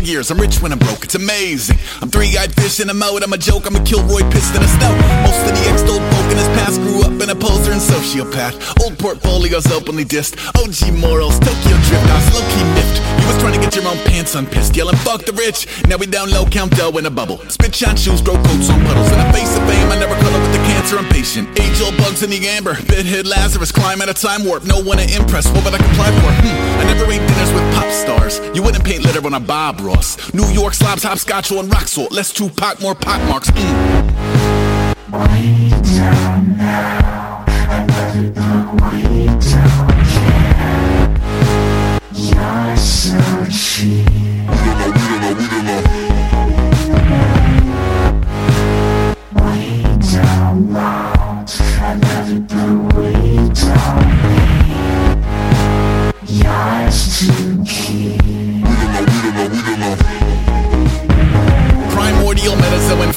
years. 0.04 0.30
I'm 0.30 0.38
rich 0.38 0.60
when 0.60 0.72
I'm 0.72 0.78
broke. 0.78 1.04
It's 1.04 1.14
amazing. 1.14 1.78
I'm 2.00 2.10
three 2.10 2.36
eyed 2.36 2.52
fish 2.54 2.80
in 2.80 2.90
a 2.90 2.94
mouth. 2.94 3.22
I'm 3.22 3.32
a 3.32 3.38
joke. 3.38 3.66
I'm 3.66 3.76
a 3.76 3.82
Kilroy 3.84 4.22
pissed 4.30 4.54
in 4.54 4.62
a 4.62 4.68
snout. 4.68 4.96
Most 5.24 5.40
of 5.40 5.52
the 5.56 5.64
ex 5.70 5.82
old 5.82 6.02
folk 6.12 6.28
in 6.30 6.36
his 6.36 6.48
past 6.58 6.80
grew 6.80 7.02
up 7.02 7.16
in 7.22 7.30
a 7.30 7.34
poser 7.34 7.72
and 7.72 7.80
sociopath. 7.80 8.54
Old 8.82 8.98
portfolios 8.98 9.66
openly 9.72 10.04
dissed. 10.04 10.36
OG 10.60 10.94
morals, 10.98 11.38
Tokyo 11.40 11.76
drift. 11.88 12.06
I 12.10 12.16
was 12.16 12.28
low 12.34 12.44
key 12.52 12.64
miffed. 12.74 12.96
You 13.20 13.26
was 13.26 13.38
trying 13.40 13.54
to 13.54 13.60
get 13.60 13.74
your 13.76 13.86
own 13.88 13.98
pants 14.04 14.34
unpissed. 14.34 14.76
Yelling 14.76 14.96
fuck 14.96 15.24
the 15.24 15.32
rich. 15.32 15.66
Now 15.88 15.96
we 15.96 16.06
down 16.06 16.30
low, 16.30 16.44
count 16.46 16.76
dough 16.76 16.96
in 16.98 17.06
a 17.06 17.10
bubble. 17.10 17.38
Spit 17.48 17.74
shine 17.74 17.96
shoes, 17.96 18.20
grow 18.20 18.36
coats 18.36 18.68
on 18.70 18.80
puddles. 18.84 19.10
In 19.10 19.18
the 19.18 19.32
face 19.32 19.56
of 19.56 19.62
fame, 19.68 19.88
I 19.90 19.98
never 19.98 20.14
color 20.20 20.40
with 20.40 20.52
the 20.52 20.62
cancer. 20.68 20.98
I'm 20.98 21.08
patient. 21.08 21.48
Age 21.58 21.80
old 21.80 21.96
bugs 21.96 22.22
in 22.22 22.30
the 22.30 22.48
amber. 22.48 22.74
Bit 22.88 23.26
Lazarus, 23.26 23.72
climb 23.72 24.02
at 24.02 24.08
a 24.08 24.14
time 24.14 24.44
warp. 24.44 24.64
No 24.64 24.82
one 24.82 24.98
to 24.98 25.06
impress. 25.16 25.46
What 25.52 25.64
would 25.64 25.74
I 25.74 25.78
comply 25.78 26.10
for? 26.20 26.30
Hmm. 26.44 26.80
I 26.80 26.84
never 26.84 27.10
ate 27.10 27.24
dinners 27.26 27.52
with 27.52 27.64
pop 27.74 27.90
stars. 27.90 28.40
You 28.54 28.62
wouldn't 28.62 28.84
paint 28.84 29.04
litter 29.04 29.24
on 29.24 29.34
a 29.34 29.40
Bob 29.40 29.80
Ross. 29.94 30.34
New 30.34 30.48
York 30.50 30.74
slobs, 30.74 31.02
hopscotch 31.02 31.52
on 31.52 31.68
rock 31.68 31.88
salt. 31.88 32.12
Less 32.12 32.32
Tupac, 32.32 32.80
more 32.80 32.94
pot 32.94 33.20
marks. 33.28 33.50
Mm. 33.50 34.14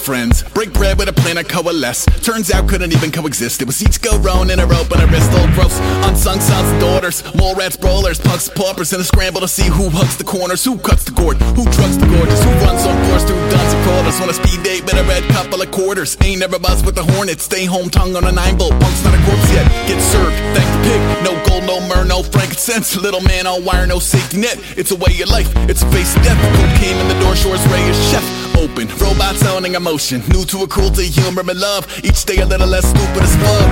Friends. 0.07 0.41
Break 0.55 0.71
bread 0.71 0.97
with 0.97 1.09
a 1.09 1.13
plan 1.19 1.35
to 1.35 1.43
coalesce. 1.43 2.07
Turns 2.23 2.49
out 2.49 2.63
couldn't 2.69 2.93
even 2.95 3.11
coexist. 3.11 3.61
It 3.61 3.67
was 3.67 3.83
each 3.83 3.99
go 3.99 4.15
round 4.19 4.49
in 4.49 4.57
a 4.57 4.65
rope 4.65 4.89
and 4.95 5.03
a 5.03 5.07
wrist 5.11 5.29
all 5.35 5.51
gross. 5.51 5.77
Unsung 6.07 6.39
sons 6.39 6.71
and 6.71 6.79
daughters. 6.79 7.19
Mole 7.35 7.55
rats, 7.55 7.75
brawlers, 7.75 8.17
pugs, 8.17 8.47
paupers 8.47 8.93
in 8.93 9.01
a 9.01 9.03
scramble 9.03 9.41
to 9.41 9.49
see 9.49 9.67
who 9.67 9.89
hugs 9.89 10.15
the 10.15 10.23
corners, 10.23 10.63
who 10.63 10.77
cuts 10.79 11.03
the 11.03 11.11
cord, 11.11 11.35
who 11.59 11.67
drugs 11.75 11.97
the 11.97 12.07
gorgeous, 12.07 12.41
who 12.41 12.51
runs 12.63 12.87
on 12.87 12.95
course 13.09 13.25
through 13.27 13.43
duns 13.51 13.73
and 13.73 13.83
crawlers 13.83 14.21
on 14.21 14.29
a 14.29 14.33
speed 14.33 14.63
date 14.63 14.83
with 14.87 14.95
a 14.95 15.03
red 15.11 15.23
couple 15.35 15.61
of 15.61 15.69
quarters. 15.71 16.15
Ain't 16.23 16.39
never 16.39 16.57
buzz 16.57 16.85
with 16.85 16.95
the 16.95 17.03
hornet. 17.03 17.41
Stay 17.41 17.65
home 17.65 17.89
tongue 17.89 18.15
on 18.15 18.23
a 18.23 18.31
nine 18.31 18.57
bolt. 18.57 18.79
Punk's 18.79 19.03
not 19.03 19.13
a 19.13 19.21
corpse 19.27 19.51
yet. 19.51 19.67
Get 19.91 19.99
served. 19.99 20.39
Thank 20.55 20.69
the 20.71 20.79
pig. 20.87 21.01
No 21.27 21.35
gold, 21.43 21.67
no 21.67 21.83
myrrh, 21.83 22.07
no 22.07 22.23
frankincense. 22.23 22.95
Little 22.95 23.21
man 23.27 23.45
on 23.45 23.65
wire, 23.65 23.85
no 23.85 23.99
safety 23.99 24.39
net. 24.39 24.55
It's 24.79 24.91
a 24.91 24.95
way 24.95 25.19
of 25.19 25.27
life. 25.27 25.51
It's 25.67 25.83
a 25.83 25.89
face 25.91 26.15
of 26.15 26.23
death. 26.23 26.39
Cold 26.55 26.71
came 26.79 26.95
in 26.95 27.07
the 27.11 27.19
door, 27.19 27.35
shores 27.35 27.59
ray 27.67 27.83
is 27.91 27.99
chef. 28.09 28.46
Open, 28.57 28.87
robots 28.97 29.45
owning 29.45 29.75
emotion. 29.75 30.21
New 30.29 30.43
to 30.45 30.63
a 30.63 30.67
cruelty, 30.67 31.05
humor, 31.05 31.41
and 31.41 31.59
love. 31.59 31.85
Each 32.03 32.25
day 32.25 32.37
a 32.37 32.45
little 32.45 32.67
less 32.67 32.85
stupid 32.89 33.21
as 33.21 33.35
fuck. 33.35 33.69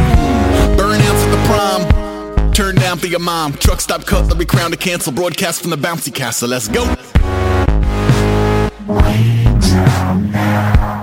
Burnouts 0.78 1.24
at 1.26 1.32
the 1.32 1.42
prom. 1.48 2.52
Turned 2.54 2.80
down 2.80 3.00
for 3.00 3.08
your 3.08 3.20
mom. 3.20 3.54
Truck 3.54 3.82
stop 3.82 4.06
cutlery 4.06 4.46
crown 4.46 4.72
to 4.72 4.78
cancel. 4.78 5.12
Broadcast 5.12 5.62
from 5.62 5.72
the 5.72 5.78
bouncy 5.78 6.14
castle. 6.14 6.50
Let's 6.50 6.68
go. 6.68 6.84
Way 8.88 9.44
down 9.60 10.32
now, 10.32 10.95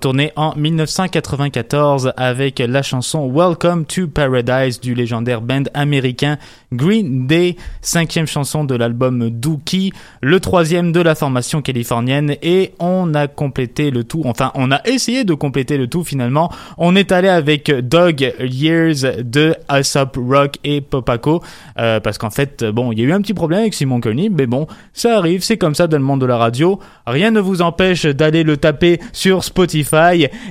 retourné 0.00 0.32
en 0.34 0.56
1994 0.56 2.14
avec 2.16 2.58
la 2.58 2.80
chanson 2.80 3.30
Welcome 3.30 3.84
to 3.84 4.08
Paradise 4.08 4.80
du 4.80 4.94
légendaire 4.94 5.42
band 5.42 5.64
américain 5.74 6.38
Green 6.72 7.26
Day, 7.26 7.56
cinquième 7.82 8.26
chanson 8.26 8.64
de 8.64 8.74
l'album 8.74 9.28
Dookie, 9.28 9.92
le 10.22 10.40
troisième 10.40 10.92
de 10.92 11.00
la 11.00 11.14
formation 11.14 11.60
californienne 11.60 12.36
et 12.40 12.72
on 12.78 13.12
a 13.12 13.26
complété 13.26 13.90
le 13.90 14.04
tout, 14.04 14.22
enfin 14.24 14.52
on 14.54 14.72
a 14.72 14.80
essayé 14.86 15.24
de 15.24 15.34
compléter 15.34 15.76
le 15.76 15.86
tout 15.86 16.02
finalement. 16.02 16.50
On 16.78 16.96
est 16.96 17.12
allé 17.12 17.28
avec 17.28 17.70
Dog 17.70 18.32
Years 18.40 19.22
de 19.22 19.54
Aesop 19.68 20.16
Rock 20.16 20.54
et 20.64 20.80
Popaco 20.80 21.42
euh, 21.78 22.00
parce 22.00 22.16
qu'en 22.16 22.30
fait 22.30 22.64
bon 22.64 22.90
il 22.90 23.00
y 23.00 23.02
a 23.02 23.04
eu 23.04 23.12
un 23.12 23.20
petit 23.20 23.34
problème 23.34 23.60
avec 23.60 23.74
Simon 23.74 24.00
Coney 24.00 24.30
mais 24.30 24.46
bon 24.46 24.66
ça 24.94 25.18
arrive, 25.18 25.42
c'est 25.42 25.58
comme 25.58 25.74
ça 25.74 25.88
dans 25.88 25.98
le 25.98 26.04
monde 26.04 26.22
de 26.22 26.26
la 26.26 26.38
radio. 26.38 26.78
Rien 27.06 27.32
ne 27.32 27.40
vous 27.40 27.60
empêche 27.60 28.06
d'aller 28.06 28.44
le 28.44 28.56
taper 28.56 28.98
sur 29.12 29.44
Spotify. 29.44 29.89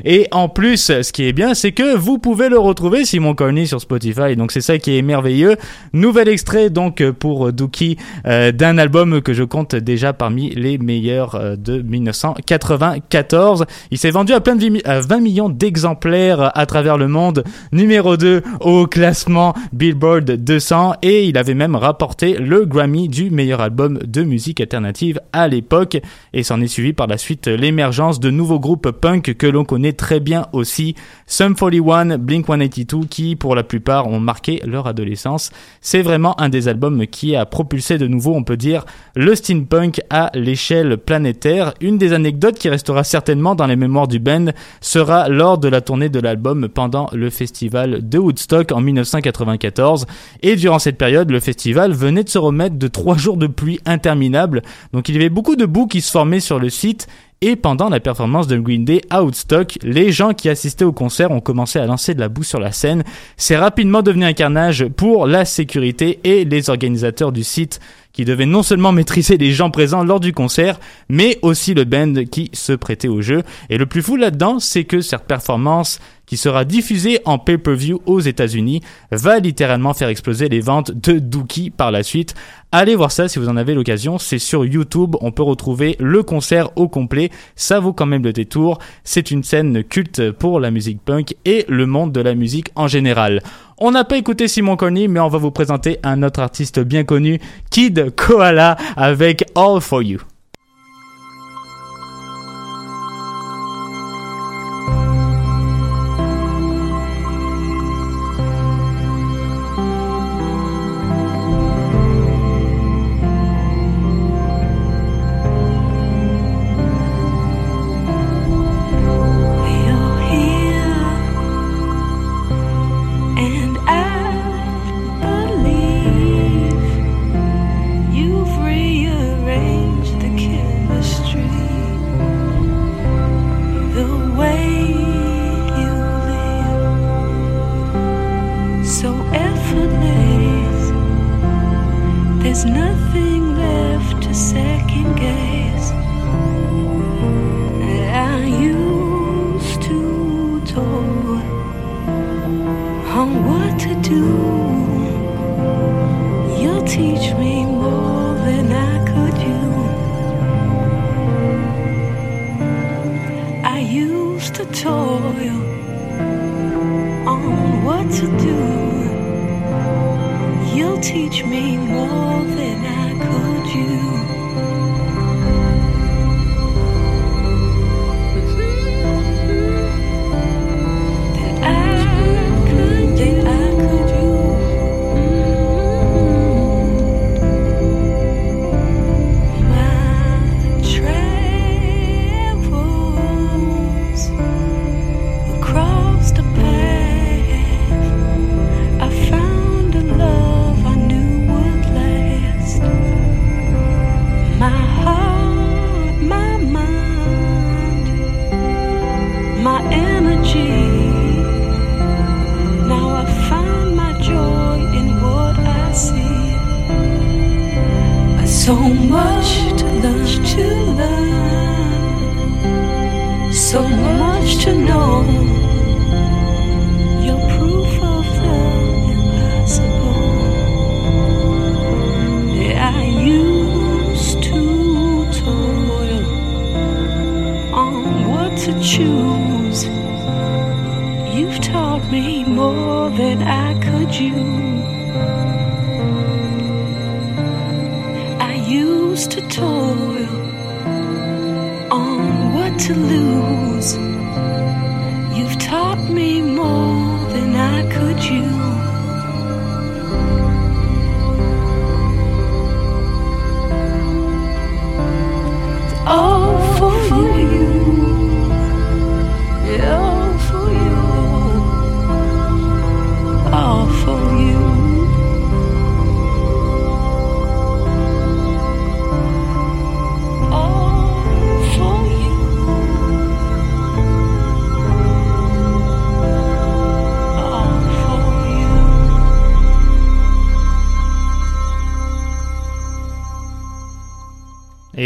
Et 0.06 0.28
en 0.32 0.50
plus, 0.50 0.78
ce 1.02 1.12
qui 1.12 1.24
est 1.26 1.34
bien, 1.34 1.54
c'est 1.54 1.72
que 1.72 1.96
vous 1.96 2.18
pouvez 2.18 2.50
le 2.50 2.58
retrouver, 2.60 3.06
Simon 3.06 3.34
Corny, 3.36 3.68
sur 3.68 3.80
Spotify. 3.82 4.36
Donc 4.36 4.52
c'est 4.52 4.62
ça 4.62 4.78
qui 4.78 4.98
est 4.98 5.02
merveilleux. 5.02 5.56
Nouvel 5.94 6.28
extrait 6.30 6.70
donc 6.70 7.04
pour 7.12 7.52
Dookie 7.54 7.98
euh, 8.26 8.52
d'un 8.52 8.78
album 8.78 9.22
que 9.22 9.34
je 9.34 9.44
compte 9.44 9.76
déjà 9.76 10.14
parmi 10.14 10.50
les 10.52 10.78
meilleurs 10.78 11.36
euh, 11.36 11.56
de 11.56 11.82
1994. 11.82 13.66
Il 13.92 13.98
s'est 13.98 14.12
vendu 14.12 14.34
à 14.34 14.40
plein 14.42 14.56
de 14.56 14.62
vi- 14.62 14.82
à 14.86 15.00
20 15.02 15.20
millions 15.20 15.50
d'exemplaires 15.50 16.52
à 16.58 16.66
travers 16.66 16.98
le 16.98 17.08
monde. 17.08 17.44
Numéro 17.72 18.18
2 18.18 18.42
au 18.62 18.88
classement 18.88 19.54
Billboard 19.74 20.26
200 20.32 20.94
et 21.02 21.26
il 21.26 21.38
avait 21.38 21.54
même 21.54 21.76
rapporté 21.76 22.34
le 22.36 22.66
Grammy 22.66 23.08
du 23.08 23.30
meilleur 23.30 23.62
album 23.62 24.00
de 24.06 24.24
musique 24.24 24.62
alternative 24.62 25.20
à 25.34 25.48
l'époque 25.48 25.98
et 26.34 26.44
s'en 26.44 26.62
est 26.62 26.68
suivi 26.68 26.94
par 26.94 27.08
la 27.08 27.18
suite 27.18 27.48
l'émergence 27.48 28.20
de 28.20 28.30
nouveaux 28.30 28.60
groupes 28.60 28.92
punk 28.92 29.28
que 29.32 29.47
l'on 29.47 29.65
connaît 29.65 29.93
très 29.93 30.19
bien 30.19 30.47
aussi, 30.53 30.95
Sum 31.27 31.55
41, 31.55 32.17
Blink 32.17 32.47
182 32.47 33.07
qui 33.07 33.36
pour 33.36 33.55
la 33.55 33.63
plupart 33.63 34.07
ont 34.07 34.19
marqué 34.19 34.61
leur 34.65 34.88
adolescence. 34.88 35.51
C'est 35.82 36.01
vraiment 36.01 36.39
un 36.39 36.49
des 36.49 36.67
albums 36.67 37.05
qui 37.07 37.36
a 37.36 37.45
propulsé 37.45 37.97
de 37.97 38.07
nouveau, 38.07 38.36
on 38.36 38.43
peut 38.43 38.57
dire, 38.57 38.86
le 39.15 39.36
steampunk 39.36 40.01
à 40.09 40.32
l'échelle 40.34 40.97
planétaire. 40.97 41.73
Une 41.82 41.97
des 41.97 42.13
anecdotes 42.13 42.57
qui 42.57 42.69
restera 42.69 43.03
certainement 43.03 43.55
dans 43.55 43.67
les 43.67 43.75
mémoires 43.75 44.07
du 44.07 44.19
band 44.19 44.47
sera 44.82 45.30
lors 45.30 45.57
de 45.57 45.67
la 45.67 45.82
tournée 45.82 46.09
de 46.09 46.19
l'album 46.19 46.67
pendant 46.69 47.09
le 47.13 47.30
festival 47.30 48.07
de 48.07 48.17
Woodstock 48.17 48.71
en 48.71 48.82
1994. 48.82 50.05
Et 50.41 50.55
durant 50.55 50.80
cette 50.80 50.97
période, 50.97 51.32
le 51.32 51.39
festival 51.39 51.93
venait 51.93 52.23
de 52.23 52.30
se 52.30 52.38
remettre 52.38 52.77
de 52.77 52.88
trois 52.88 53.17
jours 53.17 53.38
de 53.38 53.47
pluie 53.47 53.80
interminables. 53.86 54.61
Donc 54.93 55.09
il 55.09 55.15
y 55.15 55.17
avait 55.17 55.30
beaucoup 55.30 55.55
de 55.55 55.65
boue 55.65 55.88
qui 55.88 56.01
se 56.01 56.11
formaient 56.11 56.39
sur 56.39 56.59
le 56.59 56.69
site 56.69 57.07
et 57.42 57.56
pendant 57.56 57.90
la 57.90 58.00
performance 58.00 58.48
de 58.48 58.58
Green 58.58 58.84
Day 58.84 59.02
à 59.10 59.24
Woodstock, 59.24 59.78
les 59.82 60.12
gens 60.12 60.34
qui 60.34 60.50
assistaient 60.50 60.86
au 60.86 60.92
concert 60.92 61.32
ont 61.32 61.40
commencé 61.40 61.80
à 61.80 61.86
lancer 61.86 62.14
de 62.14 62.20
la 62.20 62.30
boue 62.30 62.44
sur 62.44 62.60
la 62.60 62.72
scène. 62.72 63.04
C'est 63.38 63.58
rapidement 63.58 64.02
devenu 64.02 64.26
un 64.26 64.34
carnage 64.34 64.86
pour 64.88 65.26
la 65.26 65.46
sécurité 65.46 66.20
et 66.24 66.44
les 66.44 66.70
organisateurs 66.70 67.32
du 67.32 67.44
site 67.44 67.80
qui 68.20 68.26
devaient 68.26 68.45
non 68.45 68.63
seulement 68.63 68.91
maîtriser 68.91 69.38
les 69.38 69.53
gens 69.53 69.72
présents 69.72 70.03
lors 70.03 70.20
du 70.20 70.34
concert, 70.34 70.78
mais 71.07 71.39
aussi 71.41 71.74
le 71.74 71.86
band 71.86 72.26
qui 72.30 72.49
se 72.51 72.74
prêtait 72.74 73.07
au 73.07 73.22
jeu. 73.22 73.43
Et 73.70 73.78
le 73.78 73.86
plus 73.86 74.01
fou 74.01 74.17
là-dedans, 74.17 74.59
c'est 74.59 74.84
que 74.84 74.99
cette 74.99 75.24
performance 75.24 76.01
qui 76.26 76.36
sera 76.36 76.65
diffusée 76.65 77.20
en 77.24 77.39
pay-per-view 77.39 78.01
aux 78.05 78.20
États-Unis 78.20 78.82
va 79.09 79.39
littéralement 79.39 79.93
faire 79.93 80.09
exploser 80.09 80.49
les 80.49 80.59
ventes 80.59 80.91
de 80.91 81.17
Dookie 81.17 81.70
par 81.70 81.91
la 81.91 82.03
suite. 82.03 82.36
Allez 82.72 82.95
voir 82.95 83.11
ça 83.11 83.28
si 83.28 83.39
vous 83.39 83.49
en 83.49 83.57
avez 83.57 83.74
l'occasion, 83.74 84.20
c'est 84.20 84.38
sur 84.38 84.63
YouTube, 84.63 85.15
on 85.22 85.32
peut 85.32 85.41
retrouver 85.41 85.95
le 85.99 86.22
concert 86.22 86.70
au 86.76 86.88
complet, 86.88 87.32
ça 87.55 87.80
vaut 87.80 87.93
quand 87.93 88.05
même 88.05 88.24
le 88.24 88.34
détour, 88.34 88.78
c'est 89.03 89.32
une 89.32 89.43
scène 89.43 89.84
culte 89.84 90.30
pour 90.32 90.59
la 90.59 90.70
musique 90.70 91.01
punk 91.03 91.36
et 91.45 91.65
le 91.67 91.88
monde 91.88 92.11
de 92.11 92.22
la 92.22 92.36
musique 92.36 92.70
en 92.76 92.88
général. 92.88 93.41
On 93.82 93.91
n'a 93.91 94.03
pas 94.03 94.17
écouté 94.17 94.49
Simon 94.49 94.75
Coney, 94.75 95.07
mais 95.07 95.21
on 95.21 95.30
va 95.30 95.38
vous 95.38 95.51
présenter 95.51 95.99
un 96.03 96.21
autre 96.23 96.41
artiste 96.41 96.82
bien 96.82 97.05
connu, 97.05 97.39
Kid 97.71 98.13
Koala, 98.13 98.75
avec 98.97 99.45
All 99.55 99.80
For 99.80 100.03
You. 100.03 100.19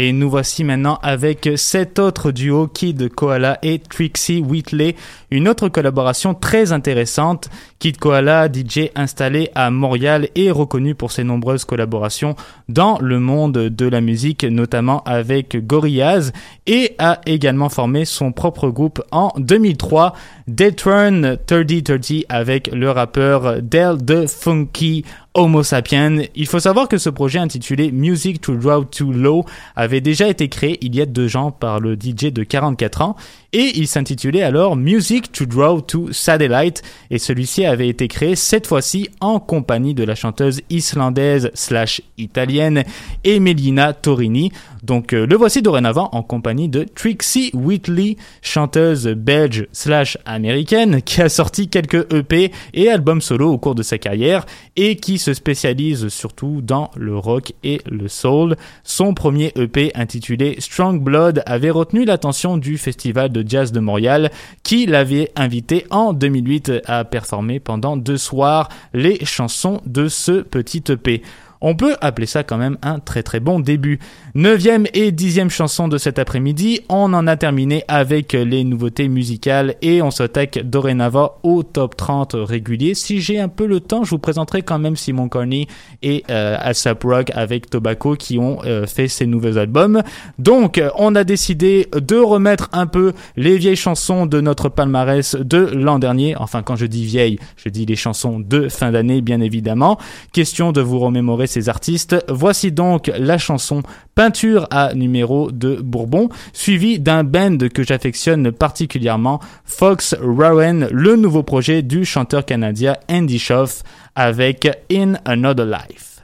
Et 0.04 0.12
nous 0.24 0.30
voici 0.30 0.64
maintenant 0.64 0.98
avec 1.02 1.50
cet 1.56 1.98
autre 1.98 2.30
duo 2.30 2.66
Kid 2.66 3.10
Koala 3.10 3.58
et 3.62 3.78
Trixie 3.78 4.40
Whitley, 4.40 4.96
une 5.30 5.48
autre 5.48 5.68
collaboration 5.68 6.32
très 6.32 6.72
intéressante. 6.72 7.50
Kid 7.78 7.98
Koala, 7.98 8.48
DJ 8.50 8.88
installé 8.94 9.50
à 9.54 9.70
Montréal 9.70 10.30
et 10.34 10.50
reconnu 10.50 10.94
pour 10.94 11.12
ses 11.12 11.24
nombreuses 11.24 11.66
collaborations 11.66 12.36
dans 12.70 12.98
le 13.02 13.20
monde 13.20 13.52
de 13.52 13.86
la 13.86 14.00
musique, 14.00 14.44
notamment 14.44 15.02
avec 15.04 15.58
Gorillaz, 15.66 16.32
et 16.66 16.94
a 16.98 17.20
également 17.26 17.68
formé 17.68 18.06
son 18.06 18.32
propre 18.32 18.70
groupe 18.70 19.02
en 19.10 19.30
2003, 19.36 20.14
Deathturn 20.48 21.36
3030 21.44 22.24
avec 22.30 22.68
le 22.68 22.90
rappeur 22.90 23.60
Del 23.60 23.98
the 23.98 24.26
Funky 24.26 25.04
Homo 25.36 25.64
sapien. 25.64 26.18
Il 26.36 26.46
faut 26.46 26.60
savoir 26.60 26.86
que 26.86 26.96
ce 26.96 27.10
projet 27.10 27.40
intitulé 27.40 27.90
Music 27.90 28.40
to 28.40 28.54
Draw 28.54 28.84
to 28.84 29.10
Low 29.10 29.44
avait 29.74 30.00
déjà 30.00 30.13
été 30.22 30.48
créé 30.48 30.78
il 30.80 30.94
y 30.94 31.00
a 31.00 31.06
deux 31.06 31.36
ans 31.36 31.50
par 31.50 31.80
le 31.80 31.94
DJ 31.94 32.32
de 32.32 32.42
44 32.42 33.02
ans 33.02 33.16
et 33.52 33.72
il 33.76 33.86
s'intitulait 33.86 34.42
alors 34.42 34.76
Music 34.76 35.30
to 35.32 35.46
Draw 35.46 35.80
to 35.82 36.12
Satellite 36.12 36.82
et 37.10 37.18
celui-ci 37.18 37.64
avait 37.64 37.88
été 37.88 38.08
créé 38.08 38.36
cette 38.36 38.66
fois-ci 38.66 39.08
en 39.20 39.40
compagnie 39.40 39.94
de 39.94 40.04
la 40.04 40.14
chanteuse 40.14 40.60
islandaise 40.70 41.50
slash 41.54 42.02
italienne 42.18 42.84
Emelina 43.24 43.92
Torini. 43.92 44.52
Donc 44.84 45.14
euh, 45.14 45.26
le 45.26 45.34
voici 45.34 45.62
dorénavant 45.62 46.10
en 46.12 46.22
compagnie 46.22 46.68
de 46.68 46.84
Trixie 46.84 47.50
Whitley, 47.54 48.16
chanteuse 48.42 49.08
belge 49.08 49.66
slash 49.72 50.18
américaine 50.26 51.00
qui 51.00 51.22
a 51.22 51.30
sorti 51.30 51.68
quelques 51.68 52.12
EP 52.12 52.52
et 52.74 52.90
albums 52.90 53.22
solo 53.22 53.50
au 53.50 53.56
cours 53.56 53.74
de 53.74 53.82
sa 53.82 53.96
carrière 53.96 54.44
et 54.76 54.96
qui 54.96 55.16
se 55.16 55.32
spécialise 55.32 56.08
surtout 56.08 56.60
dans 56.60 56.90
le 56.96 57.16
rock 57.16 57.54
et 57.62 57.80
le 57.90 58.08
soul. 58.08 58.56
Son 58.82 59.14
premier 59.14 59.52
EP 59.56 59.90
intitulé 59.94 60.56
Strong 60.58 61.00
Blood 61.00 61.42
avait 61.46 61.70
retenu 61.70 62.04
l'attention 62.04 62.58
du 62.58 62.76
Festival 62.76 63.32
de 63.32 63.42
Jazz 63.46 63.72
de 63.72 63.80
Montréal 63.80 64.30
qui 64.64 64.84
l'avait 64.84 65.32
invité 65.34 65.86
en 65.88 66.12
2008 66.12 66.72
à 66.84 67.04
performer 67.04 67.58
pendant 67.58 67.96
deux 67.96 68.18
soirs 68.18 68.68
les 68.92 69.24
chansons 69.24 69.80
de 69.86 70.08
ce 70.08 70.42
petit 70.42 70.84
EP. 70.90 71.22
On 71.66 71.74
peut 71.74 71.96
appeler 72.02 72.26
ça 72.26 72.42
quand 72.44 72.58
même 72.58 72.76
un 72.82 72.98
très 72.98 73.22
très 73.22 73.40
bon 73.40 73.58
début. 73.58 73.98
Neuvième 74.36 74.88
et 74.94 75.12
dixième 75.12 75.48
chanson 75.48 75.86
de 75.86 75.96
cet 75.96 76.18
après-midi, 76.18 76.80
on 76.88 77.12
en 77.14 77.28
a 77.28 77.36
terminé 77.36 77.84
avec 77.86 78.32
les 78.32 78.64
nouveautés 78.64 79.06
musicales 79.06 79.76
et 79.80 80.02
on 80.02 80.10
s'attaque 80.10 80.58
dorénavant 80.58 81.36
au 81.44 81.62
top 81.62 81.96
30 81.96 82.34
régulier. 82.34 82.94
Si 82.94 83.20
j'ai 83.20 83.38
un 83.38 83.46
peu 83.46 83.64
le 83.64 83.78
temps, 83.78 84.02
je 84.02 84.10
vous 84.10 84.18
présenterai 84.18 84.62
quand 84.62 84.80
même 84.80 84.96
Simon 84.96 85.28
Corny 85.28 85.68
et 86.02 86.24
euh, 86.30 86.56
Asap 86.58 87.04
Rock 87.04 87.30
avec 87.32 87.70
Tobacco 87.70 88.16
qui 88.16 88.40
ont 88.40 88.58
euh, 88.64 88.88
fait 88.88 89.06
ces 89.06 89.24
nouveaux 89.26 89.56
albums. 89.56 90.02
Donc, 90.40 90.82
on 90.98 91.14
a 91.14 91.22
décidé 91.22 91.86
de 91.92 92.16
remettre 92.16 92.70
un 92.72 92.88
peu 92.88 93.12
les 93.36 93.56
vieilles 93.56 93.76
chansons 93.76 94.26
de 94.26 94.40
notre 94.40 94.68
palmarès 94.68 95.36
de 95.36 95.58
l'an 95.58 96.00
dernier. 96.00 96.34
Enfin, 96.38 96.64
quand 96.64 96.74
je 96.74 96.86
dis 96.86 97.04
vieilles, 97.04 97.38
je 97.54 97.68
dis 97.68 97.86
les 97.86 97.94
chansons 97.94 98.40
de 98.40 98.68
fin 98.68 98.90
d'année, 98.90 99.20
bien 99.20 99.40
évidemment. 99.40 99.96
Question 100.32 100.72
de 100.72 100.80
vous 100.80 100.98
remémorer 100.98 101.46
ces 101.46 101.68
artistes. 101.68 102.16
Voici 102.28 102.72
donc 102.72 103.12
la 103.16 103.38
chanson 103.38 103.84
Peinture 104.14 104.66
à 104.70 104.94
numéro 104.94 105.50
de 105.50 105.76
Bourbon, 105.76 106.28
suivi 106.52 107.00
d'un 107.00 107.24
band 107.24 107.58
que 107.72 107.82
j'affectionne 107.82 108.52
particulièrement, 108.52 109.40
Fox 109.64 110.14
Rowan, 110.20 110.88
le 110.90 111.16
nouveau 111.16 111.42
projet 111.42 111.82
du 111.82 112.04
chanteur 112.04 112.44
canadien 112.44 112.96
Andy 113.10 113.38
Schoff 113.38 113.82
avec 114.14 114.68
In 114.92 115.14
Another 115.24 115.66
Life. 115.66 116.20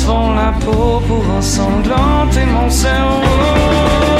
se 0.00 0.06
font 0.06 0.34
la 0.34 0.52
peau 0.64 1.00
pour 1.06 1.24
ensanglanter 1.38 2.46
mon 2.46 2.70
cerveau. 2.70 4.19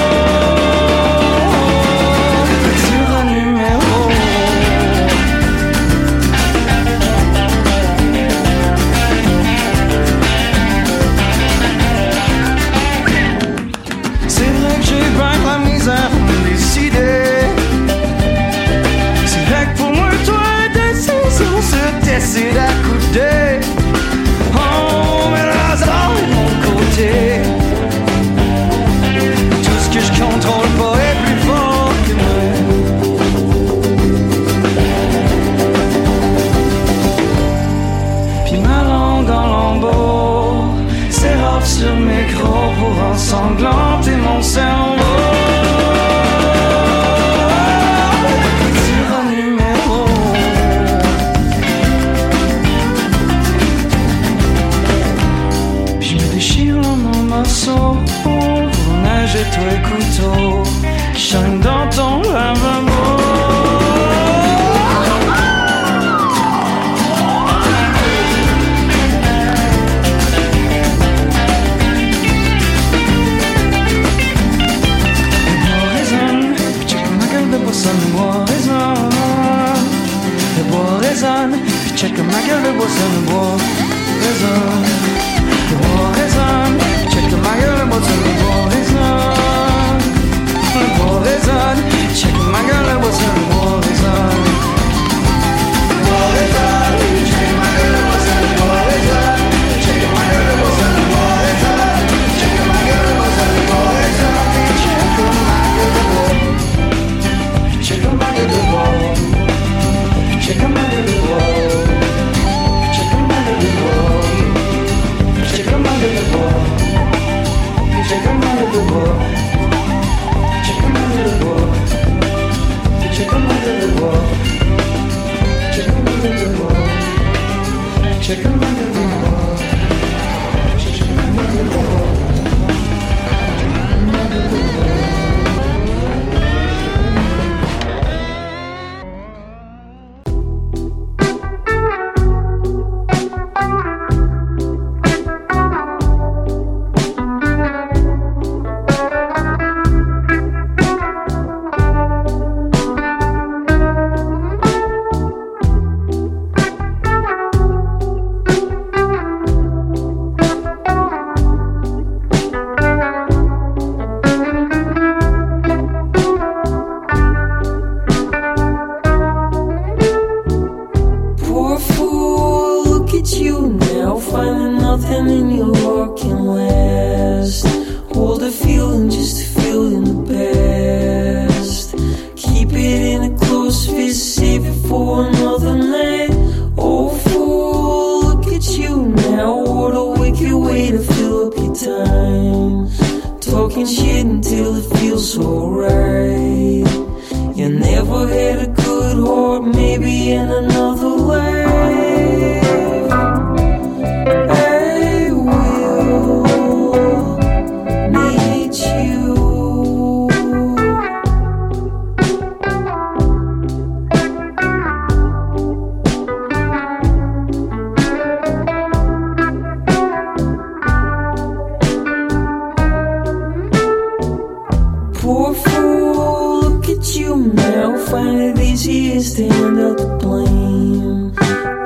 Hand 229.53 229.79
out 229.81 229.97
the 229.99 230.09
blame. 230.23 231.33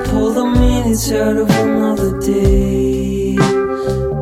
Pull 0.07 0.31
the 0.39 0.45
minutes 0.45 1.11
out 1.11 1.37
of 1.37 1.49
another 1.49 2.19
day. 2.19 3.35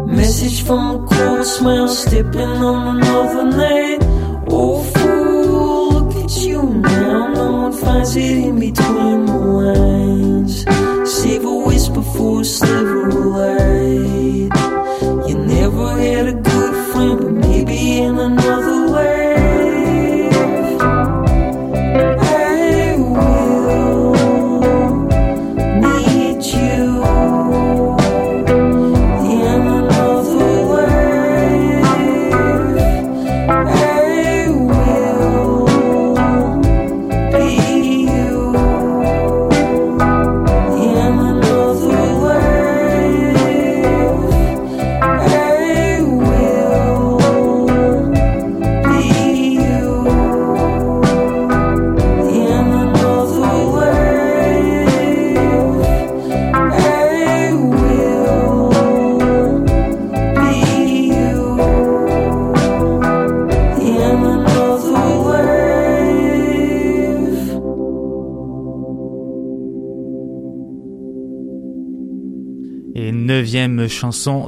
Message 0.06 0.64
from 0.64 0.82
a 0.96 1.08
cold 1.08 1.46
smile, 1.46 1.88
stepping 1.88 2.56
on 2.72 2.98
another 2.98 3.46
night. 3.46 4.00
Oh 4.50 4.82
fool, 4.94 5.90
look 5.94 6.16
at 6.24 6.36
you 6.38 6.62
now. 6.64 7.34
No 7.34 7.52
one 7.64 7.74
finds 7.74 8.16
it 8.16 8.38
in 8.48 8.60
between 8.60 9.26
the 9.26 9.38
lines. 9.62 10.56
Save 11.10 11.46
a 11.46 11.56
whisper 11.68 12.02
for 12.02 12.42
a 12.42 12.46
sliver 12.46 13.08
of 13.08 13.16
light. 13.26 14.23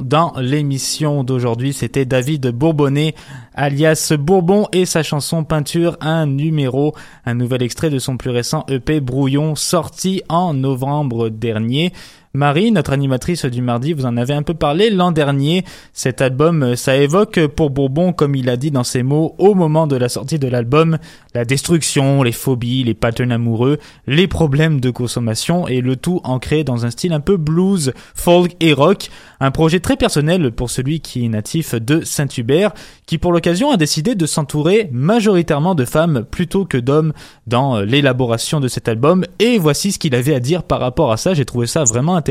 Dans 0.02 0.32
l'émission 0.38 1.24
d'aujourd'hui, 1.24 1.72
c'était 1.72 2.04
David 2.04 2.48
Bourbonnet, 2.48 3.14
alias 3.54 4.12
Bourbon, 4.18 4.68
et 4.72 4.86
sa 4.86 5.02
chanson 5.02 5.44
Peinture, 5.44 5.96
un 6.00 6.26
numéro, 6.26 6.94
un 7.24 7.34
nouvel 7.34 7.62
extrait 7.62 7.90
de 7.90 7.98
son 7.98 8.16
plus 8.16 8.30
récent 8.30 8.64
EP 8.68 9.00
Brouillon, 9.00 9.56
sorti 9.56 10.22
en 10.28 10.54
novembre 10.54 11.28
dernier. 11.30 11.92
Marie, 12.36 12.70
notre 12.70 12.92
animatrice 12.92 13.46
du 13.46 13.62
mardi, 13.62 13.94
vous 13.94 14.04
en 14.04 14.18
avez 14.18 14.34
un 14.34 14.42
peu 14.42 14.52
parlé 14.52 14.90
l'an 14.90 15.10
dernier. 15.10 15.64
Cet 15.94 16.20
album, 16.20 16.62
euh, 16.62 16.76
ça 16.76 16.94
évoque 16.94 17.46
pour 17.46 17.70
Bourbon, 17.70 18.12
comme 18.12 18.34
il 18.34 18.50
a 18.50 18.58
dit 18.58 18.70
dans 18.70 18.84
ses 18.84 19.02
mots, 19.02 19.34
au 19.38 19.54
moment 19.54 19.86
de 19.86 19.96
la 19.96 20.10
sortie 20.10 20.38
de 20.38 20.46
l'album, 20.46 20.98
la 21.34 21.46
destruction, 21.46 22.22
les 22.22 22.32
phobies, 22.32 22.84
les 22.84 22.92
patterns 22.92 23.32
amoureux, 23.32 23.78
les 24.06 24.26
problèmes 24.26 24.80
de 24.80 24.90
consommation 24.90 25.66
et 25.66 25.80
le 25.80 25.96
tout 25.96 26.20
ancré 26.24 26.62
dans 26.62 26.84
un 26.84 26.90
style 26.90 27.14
un 27.14 27.20
peu 27.20 27.38
blues, 27.38 27.94
folk 28.14 28.52
et 28.60 28.74
rock. 28.74 29.08
Un 29.40 29.50
projet 29.50 29.80
très 29.80 29.96
personnel 29.96 30.50
pour 30.52 30.70
celui 30.70 31.00
qui 31.00 31.24
est 31.24 31.28
natif 31.28 31.74
de 31.74 32.02
Saint-Hubert, 32.04 32.72
qui 33.06 33.16
pour 33.16 33.32
l'occasion 33.32 33.70
a 33.70 33.78
décidé 33.78 34.14
de 34.14 34.26
s'entourer 34.26 34.90
majoritairement 34.92 35.74
de 35.74 35.86
femmes 35.86 36.24
plutôt 36.30 36.66
que 36.66 36.76
d'hommes 36.76 37.14
dans 37.46 37.76
euh, 37.76 37.84
l'élaboration 37.84 38.60
de 38.60 38.68
cet 38.68 38.88
album. 38.88 39.24
Et 39.38 39.58
voici 39.58 39.92
ce 39.92 39.98
qu'il 39.98 40.14
avait 40.14 40.34
à 40.34 40.40
dire 40.40 40.62
par 40.62 40.80
rapport 40.80 41.12
à 41.12 41.16
ça. 41.16 41.32
J'ai 41.32 41.46
trouvé 41.46 41.66
ça 41.66 41.84
vraiment 41.84 42.14
intéressant. 42.14 42.25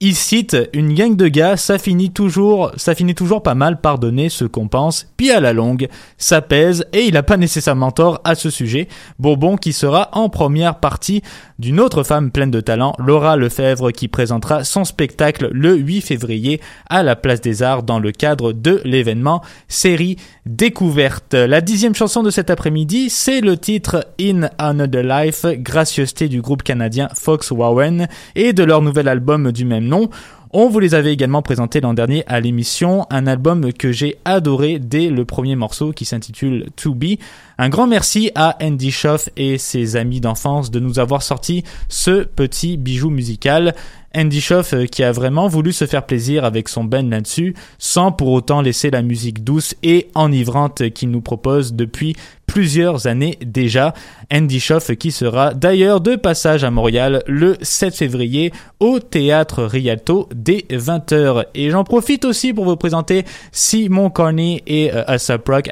Il 0.00 0.16
cite 0.16 0.56
une 0.72 0.92
gang 0.92 1.16
de 1.16 1.28
gars, 1.28 1.56
ça 1.56 1.78
finit 1.78 2.10
toujours, 2.10 2.72
ça 2.76 2.94
finit 2.94 3.14
toujours 3.14 3.42
pas 3.42 3.54
mal 3.54 3.80
par 3.80 3.98
donner 3.98 4.28
ce 4.28 4.44
qu'on 4.44 4.66
pense, 4.66 5.06
puis 5.16 5.30
à 5.30 5.38
la 5.38 5.52
longue, 5.52 5.88
ça 6.18 6.42
pèse 6.42 6.84
et 6.92 7.04
il 7.04 7.16
a 7.16 7.22
pas 7.22 7.36
nécessairement 7.36 7.92
tort 7.92 8.20
à 8.24 8.34
ce 8.34 8.50
sujet. 8.50 8.88
Bourbon 9.20 9.56
qui 9.56 9.72
sera 9.72 10.10
en 10.12 10.28
première 10.28 10.80
partie 10.80 11.22
d'une 11.58 11.80
autre 11.80 12.02
femme 12.02 12.30
pleine 12.30 12.50
de 12.50 12.60
talent, 12.60 12.94
Laura 12.98 13.36
Lefebvre, 13.36 13.92
qui 13.92 14.08
présentera 14.08 14.64
son 14.64 14.84
spectacle 14.84 15.48
le 15.52 15.76
8 15.76 16.00
février 16.00 16.60
à 16.90 17.02
la 17.02 17.16
Place 17.16 17.40
des 17.40 17.62
Arts 17.62 17.82
dans 17.82 17.98
le 17.98 18.12
cadre 18.12 18.52
de 18.52 18.80
l'événement 18.84 19.42
série 19.68 20.16
découverte. 20.46 21.34
La 21.34 21.60
dixième 21.60 21.94
chanson 21.94 22.22
de 22.22 22.30
cet 22.30 22.50
après-midi, 22.50 23.10
c'est 23.10 23.40
le 23.40 23.56
titre 23.56 24.06
In 24.20 24.48
Another 24.58 25.02
Life, 25.02 25.46
gracieuseté 25.46 26.28
du 26.28 26.40
groupe 26.40 26.62
canadien 26.62 27.08
Fox 27.14 27.50
Warren 27.50 28.08
et 28.34 28.52
de 28.52 28.64
leur 28.64 28.82
nouvel 28.82 29.08
album 29.08 29.52
du 29.52 29.64
même 29.64 29.86
nom. 29.86 30.10
On 30.56 30.68
vous 30.68 30.78
les 30.78 30.94
avait 30.94 31.12
également 31.12 31.42
présentés 31.42 31.80
l'an 31.80 31.94
dernier 31.94 32.22
à 32.28 32.38
l'émission, 32.38 33.08
un 33.10 33.26
album 33.26 33.72
que 33.72 33.90
j'ai 33.90 34.18
adoré 34.24 34.78
dès 34.78 35.08
le 35.08 35.24
premier 35.24 35.56
morceau 35.56 35.90
qui 35.90 36.04
s'intitule 36.04 36.66
To 36.76 36.94
Be. 36.94 37.18
Un 37.58 37.68
grand 37.68 37.88
merci 37.88 38.30
à 38.36 38.56
Andy 38.62 38.92
Schoff 38.92 39.28
et 39.36 39.58
ses 39.58 39.96
amis 39.96 40.20
d'enfance 40.20 40.70
de 40.70 40.78
nous 40.78 41.00
avoir 41.00 41.24
sorti 41.24 41.64
ce 41.88 42.22
petit 42.22 42.76
bijou 42.76 43.10
musical. 43.10 43.74
Andy 44.16 44.40
Schoff 44.40 44.74
euh, 44.74 44.86
qui 44.86 45.02
a 45.02 45.10
vraiment 45.10 45.48
voulu 45.48 45.72
se 45.72 45.86
faire 45.86 46.06
plaisir 46.06 46.44
avec 46.44 46.68
son 46.68 46.84
band 46.84 47.02
là-dessus, 47.02 47.56
sans 47.78 48.12
pour 48.12 48.28
autant 48.28 48.60
laisser 48.62 48.92
la 48.92 49.02
musique 49.02 49.42
douce 49.42 49.74
et 49.82 50.08
enivrante 50.14 50.88
qu'il 50.90 51.10
nous 51.10 51.20
propose 51.20 51.74
depuis 51.74 52.14
plusieurs 52.46 53.06
années 53.06 53.38
déjà. 53.44 53.94
Andy 54.32 54.60
Schoff 54.60 54.94
qui 54.96 55.10
sera 55.10 55.54
d'ailleurs 55.54 56.00
de 56.00 56.16
passage 56.16 56.64
à 56.64 56.70
Montréal 56.70 57.22
le 57.26 57.56
7 57.60 57.94
février 57.94 58.52
au 58.80 59.00
théâtre 59.00 59.64
Rialto 59.64 60.28
dès 60.34 60.64
20h. 60.70 61.46
Et 61.54 61.70
j'en 61.70 61.84
profite 61.84 62.24
aussi 62.24 62.52
pour 62.52 62.64
vous 62.64 62.76
présenter 62.76 63.24
Simon 63.52 64.10
Carney 64.10 64.62
et 64.66 64.92
euh, 64.92 65.02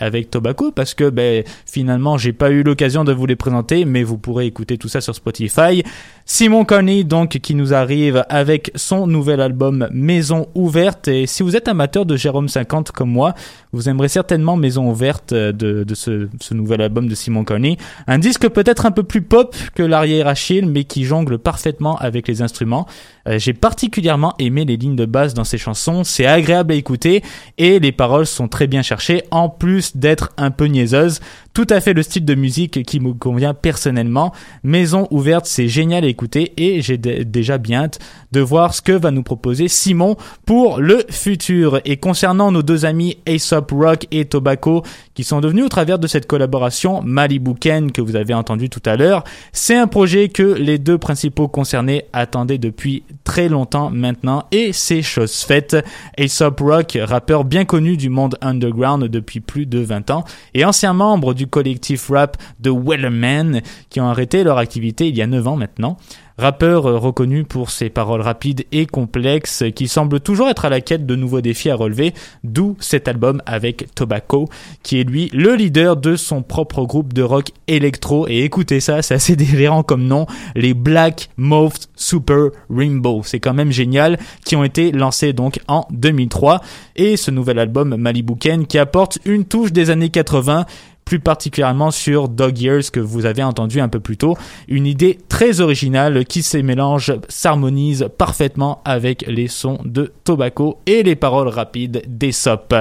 avec 0.00 0.30
Tobacco 0.30 0.72
parce 0.72 0.94
que 0.94 1.10
ben, 1.10 1.44
finalement 1.66 2.18
j'ai 2.18 2.32
pas 2.32 2.50
eu 2.50 2.62
l'occasion 2.62 3.04
de 3.04 3.12
vous 3.12 3.26
les 3.26 3.36
présenter 3.36 3.84
mais 3.84 4.02
vous 4.02 4.18
pourrez 4.18 4.46
écouter 4.46 4.78
tout 4.78 4.88
ça 4.88 5.00
sur 5.00 5.14
Spotify. 5.14 5.82
Simon 6.24 6.64
Carney 6.64 7.04
donc 7.04 7.38
qui 7.38 7.54
nous 7.54 7.74
arrive 7.74 8.24
avec 8.28 8.70
son 8.74 9.06
nouvel 9.06 9.40
album 9.40 9.88
Maison 9.92 10.48
ouverte 10.54 11.08
et 11.08 11.26
si 11.26 11.42
vous 11.42 11.56
êtes 11.56 11.68
amateur 11.68 12.06
de 12.06 12.16
Jérôme 12.16 12.48
50 12.48 12.92
comme 12.92 13.10
moi, 13.10 13.34
vous 13.72 13.88
aimerez 13.88 14.08
certainement 14.08 14.56
Maison 14.56 14.90
ouverte 14.90 15.32
euh, 15.32 15.52
de, 15.52 15.94
ce, 15.94 16.28
ce 16.40 16.54
nouvel 16.62 16.80
album 16.80 17.08
de 17.08 17.14
Simon 17.14 17.44
Carney. 17.44 17.76
Un 18.06 18.18
disque 18.18 18.48
peut-être 18.48 18.86
un 18.86 18.90
peu 18.90 19.02
plus 19.02 19.22
pop 19.22 19.54
que 19.74 19.82
l'arrière 19.82 20.26
Achille 20.26 20.66
mais 20.66 20.84
qui 20.84 21.04
jongle 21.04 21.38
parfaitement 21.38 21.96
avec 21.98 22.28
les 22.28 22.42
instruments. 22.42 22.86
Euh, 23.28 23.38
J'ai 23.38 23.52
particulièrement 23.52 24.34
aimé 24.38 24.64
les 24.64 24.76
lignes 24.76 24.96
de 24.96 25.04
basse 25.04 25.34
dans 25.34 25.44
ses 25.44 25.58
chansons, 25.58 26.04
c'est 26.04 26.26
agréable 26.26 26.72
à 26.72 26.76
écouter 26.76 27.22
et 27.58 27.78
les 27.78 27.92
paroles 27.92 28.26
sont 28.26 28.48
très 28.48 28.66
bien 28.66 28.82
cherchées 28.82 29.22
en 29.30 29.48
plus 29.48 29.96
d'être 29.96 30.30
un 30.36 30.50
peu 30.50 30.66
niaiseuses. 30.66 31.20
Tout 31.54 31.66
à 31.68 31.82
fait 31.82 31.92
le 31.92 32.02
style 32.02 32.24
de 32.24 32.34
musique 32.34 32.82
qui 32.84 32.98
me 32.98 33.12
convient 33.12 33.52
personnellement. 33.52 34.32
Maison 34.62 35.06
ouverte, 35.10 35.44
c'est 35.44 35.68
génial 35.68 36.02
à 36.02 36.06
écouter 36.06 36.54
et 36.56 36.80
j'ai 36.80 36.96
dé- 36.96 37.26
déjà 37.26 37.58
bien 37.58 37.82
hâte 37.84 37.98
de 38.32 38.40
voir 38.40 38.72
ce 38.72 38.80
que 38.80 38.92
va 38.92 39.10
nous 39.10 39.22
proposer 39.22 39.68
Simon 39.68 40.16
pour 40.46 40.80
le 40.80 41.04
futur. 41.10 41.78
Et 41.84 41.98
concernant 41.98 42.52
nos 42.52 42.62
deux 42.62 42.86
amis 42.86 43.18
Aesop 43.26 43.70
Rock 43.72 44.06
et 44.10 44.24
Tobacco 44.24 44.82
qui 45.12 45.24
sont 45.24 45.42
devenus 45.42 45.66
au 45.66 45.68
travers 45.68 45.98
de 45.98 46.06
cette 46.06 46.26
collaboration 46.26 47.02
Malibu 47.02 47.52
Ken 47.54 47.92
que 47.92 48.00
vous 48.00 48.16
avez 48.16 48.32
entendu 48.32 48.70
tout 48.70 48.80
à 48.86 48.96
l'heure, 48.96 49.22
c'est 49.52 49.76
un 49.76 49.86
projet 49.88 50.30
que 50.30 50.42
les 50.42 50.78
deux 50.78 50.96
principaux 50.96 51.48
concernés 51.48 52.06
attendaient 52.14 52.56
depuis 52.56 53.02
très 53.24 53.50
longtemps 53.50 53.90
maintenant 53.90 54.44
et 54.52 54.72
c'est 54.72 55.02
chose 55.02 55.34
faite. 55.42 55.76
Aesop 56.16 56.60
Rock, 56.60 56.96
rappeur 57.02 57.44
bien 57.44 57.66
connu 57.66 57.98
du 57.98 58.08
monde 58.08 58.38
underground 58.40 59.04
depuis 59.04 59.40
plus 59.40 59.66
de 59.66 59.80
20 59.80 60.10
ans 60.10 60.24
et 60.54 60.64
ancien 60.64 60.94
membre 60.94 61.34
du 61.34 61.41
collectif 61.46 62.08
rap 62.10 62.36
The 62.62 62.68
Wellerman 62.68 63.60
qui 63.90 64.00
ont 64.00 64.08
arrêté 64.08 64.44
leur 64.44 64.58
activité 64.58 65.08
il 65.08 65.16
y 65.16 65.22
a 65.22 65.26
9 65.26 65.46
ans 65.48 65.56
maintenant. 65.56 65.96
Rappeur 66.38 66.86
euh, 66.86 66.98
reconnu 66.98 67.44
pour 67.44 67.70
ses 67.70 67.90
paroles 67.90 68.22
rapides 68.22 68.64
et 68.72 68.86
complexes 68.86 69.64
qui 69.74 69.86
semble 69.86 70.20
toujours 70.20 70.48
être 70.48 70.64
à 70.64 70.70
la 70.70 70.80
quête 70.80 71.06
de 71.06 71.14
nouveaux 71.14 71.42
défis 71.42 71.70
à 71.70 71.74
relever, 71.74 72.14
d'où 72.42 72.76
cet 72.80 73.06
album 73.06 73.42
avec 73.44 73.94
Tobacco 73.94 74.48
qui 74.82 74.98
est 74.98 75.04
lui 75.04 75.28
le 75.32 75.54
leader 75.54 75.96
de 75.96 76.16
son 76.16 76.42
propre 76.42 76.84
groupe 76.84 77.12
de 77.12 77.22
rock 77.22 77.48
électro 77.68 78.26
et 78.28 78.44
écoutez 78.44 78.80
ça, 78.80 79.02
c'est 79.02 79.14
assez 79.14 79.36
délirant 79.42 79.82
comme 79.82 80.04
nom, 80.04 80.26
les 80.54 80.74
Black 80.74 81.28
Moth 81.36 81.88
Super 81.94 82.48
Rainbow. 82.70 83.22
C'est 83.24 83.40
quand 83.40 83.54
même 83.54 83.70
génial 83.70 84.18
qui 84.44 84.56
ont 84.56 84.64
été 84.64 84.90
lancés 84.90 85.32
donc 85.32 85.60
en 85.68 85.86
2003 85.90 86.60
et 86.96 87.16
ce 87.16 87.30
nouvel 87.30 87.58
album 87.58 87.94
Malibu 87.96 88.36
Ken 88.36 88.66
qui 88.66 88.78
apporte 88.78 89.18
une 89.24 89.44
touche 89.44 89.72
des 89.72 89.90
années 89.90 90.10
80 90.10 90.66
plus 91.12 91.20
particulièrement 91.20 91.90
sur 91.90 92.30
Dog 92.30 92.58
Years 92.58 92.90
que 92.90 92.98
vous 92.98 93.26
avez 93.26 93.42
entendu 93.42 93.82
un 93.82 93.88
peu 93.90 94.00
plus 94.00 94.16
tôt. 94.16 94.34
Une 94.66 94.86
idée 94.86 95.18
très 95.28 95.60
originale 95.60 96.24
qui 96.24 96.42
se 96.42 96.56
mélange, 96.56 97.12
s'harmonise 97.28 98.08
parfaitement 98.16 98.80
avec 98.86 99.22
les 99.28 99.46
sons 99.46 99.78
de 99.84 100.10
Tobacco 100.24 100.78
et 100.86 101.02
les 101.02 101.14
paroles 101.14 101.48
rapides 101.48 102.02
d'Aesop. 102.08 102.74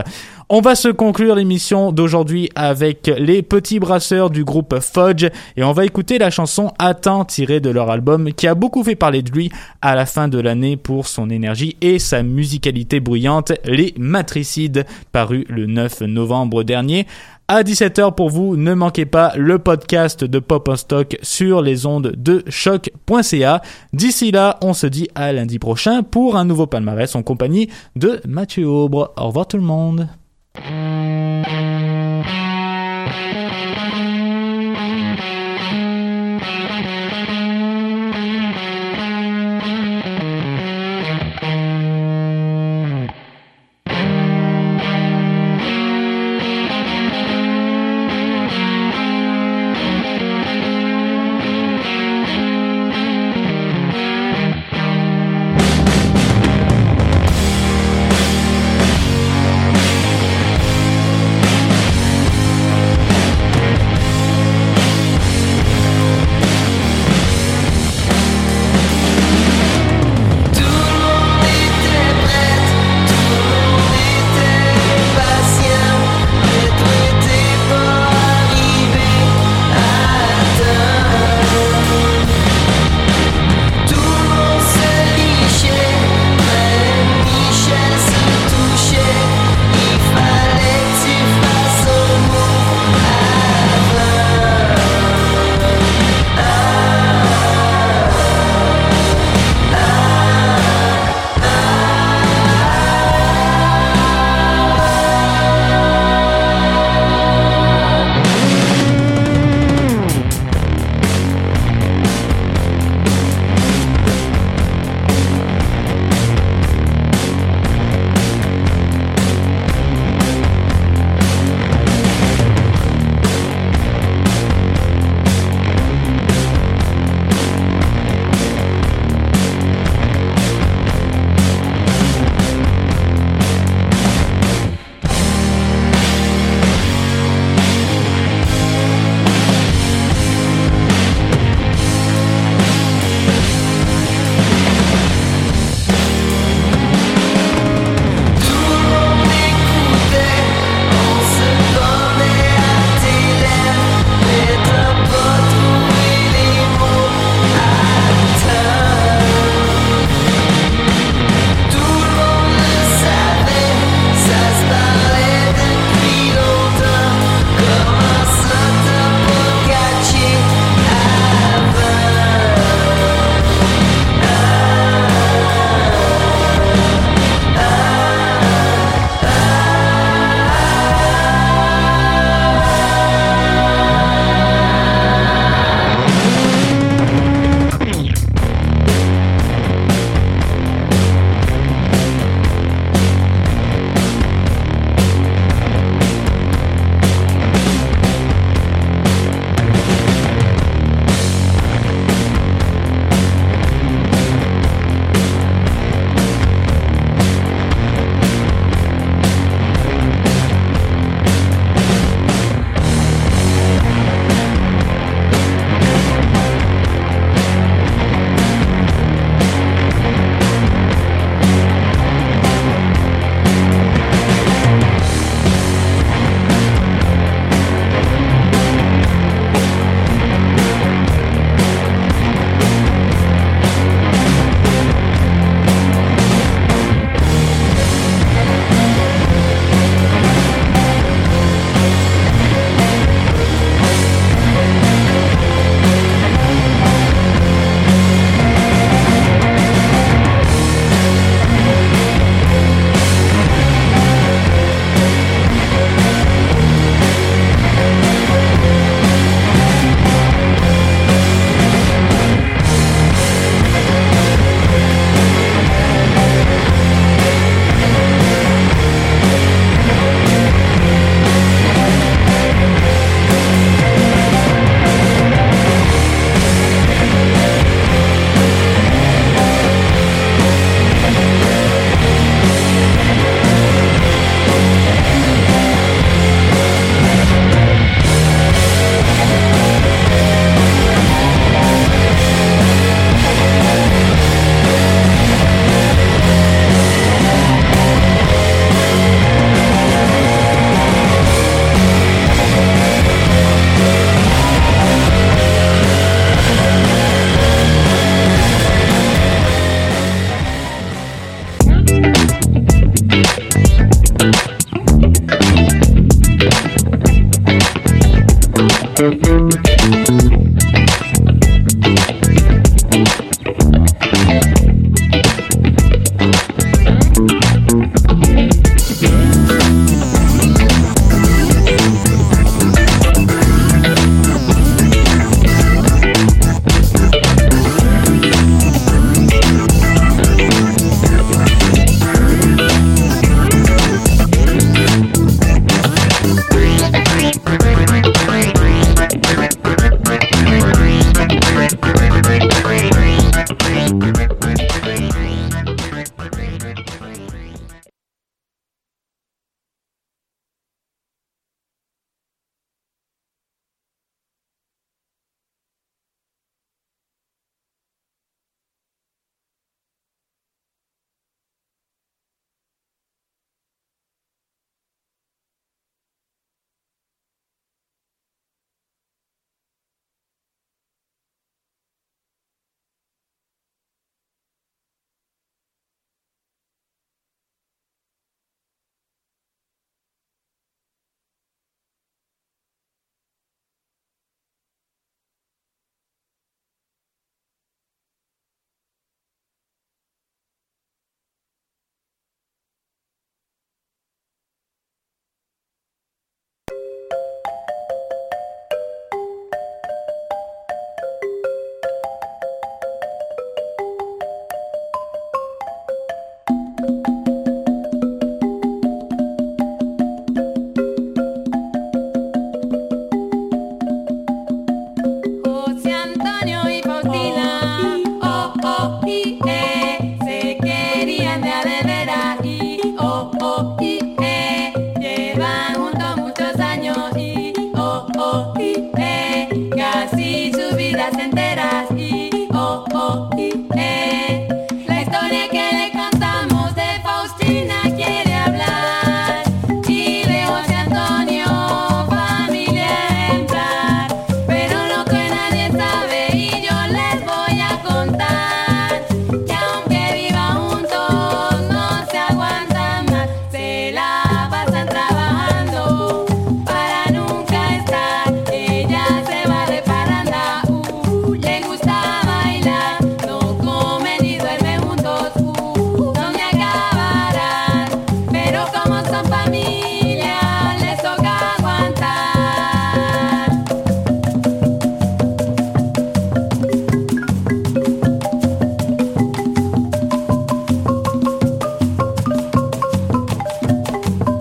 On 0.54 0.60
va 0.60 0.76
se 0.76 0.90
conclure 0.90 1.36
l'émission 1.36 1.94
d'aujourd'hui 1.94 2.50
avec 2.56 3.10
les 3.18 3.42
petits 3.42 3.80
brasseurs 3.80 4.30
du 4.30 4.44
groupe 4.44 4.80
Fudge 4.82 5.30
et 5.56 5.64
on 5.64 5.72
va 5.72 5.86
écouter 5.86 6.18
la 6.18 6.30
chanson 6.30 6.74
Attends 6.78 7.24
tirée 7.24 7.62
de 7.62 7.70
leur 7.70 7.90
album 7.90 8.34
qui 8.34 8.48
a 8.48 8.54
beaucoup 8.54 8.84
fait 8.84 8.98
parler 8.98 9.22
de 9.22 9.32
lui 9.32 9.50
à 9.82 9.96
la 9.96 10.06
fin 10.06 10.28
de 10.28 10.40
l'année 10.40 10.76
pour 10.76 11.08
son 11.08 11.30
énergie 11.30 11.78
et 11.80 12.00
sa 12.00 12.22
musicalité 12.22 13.00
bruyante, 13.00 13.54
Les 13.64 13.94
Matricides, 13.98 14.86
paru 15.14 15.46
le 15.48 15.68
9 15.68 16.02
novembre 16.02 16.64
dernier. 16.64 17.08
À 17.54 17.64
17h 17.64 18.16
pour 18.16 18.30
vous, 18.30 18.56
ne 18.56 18.74
manquez 18.74 19.06
pas 19.06 19.34
le 19.36 19.60
podcast 19.60 20.24
de 20.24 20.40
Pop 20.40 20.70
en 20.70 20.78
Stock 20.78 21.18
sur 21.22 21.62
les 21.62 21.86
ondes 21.86 22.14
de 22.16 22.46
choc.ca. 22.48 23.62
D'ici 23.92 24.32
là, 24.32 24.58
on 24.62 24.74
se 24.74 24.88
dit 24.88 25.10
à 25.16 25.34
lundi 25.34 25.60
prochain 25.60 26.02
pour 26.02 26.38
un 26.38 26.46
nouveau 26.46 26.66
palmarès 26.66 27.14
en 27.14 27.24
compagnie 27.24 27.70
de 27.98 28.22
Mathieu 28.26 28.70
Aubre. 28.70 29.14
Au 29.18 29.28
revoir 29.28 29.48
tout 29.48 29.58
le 29.58 29.64
monde. 29.64 30.08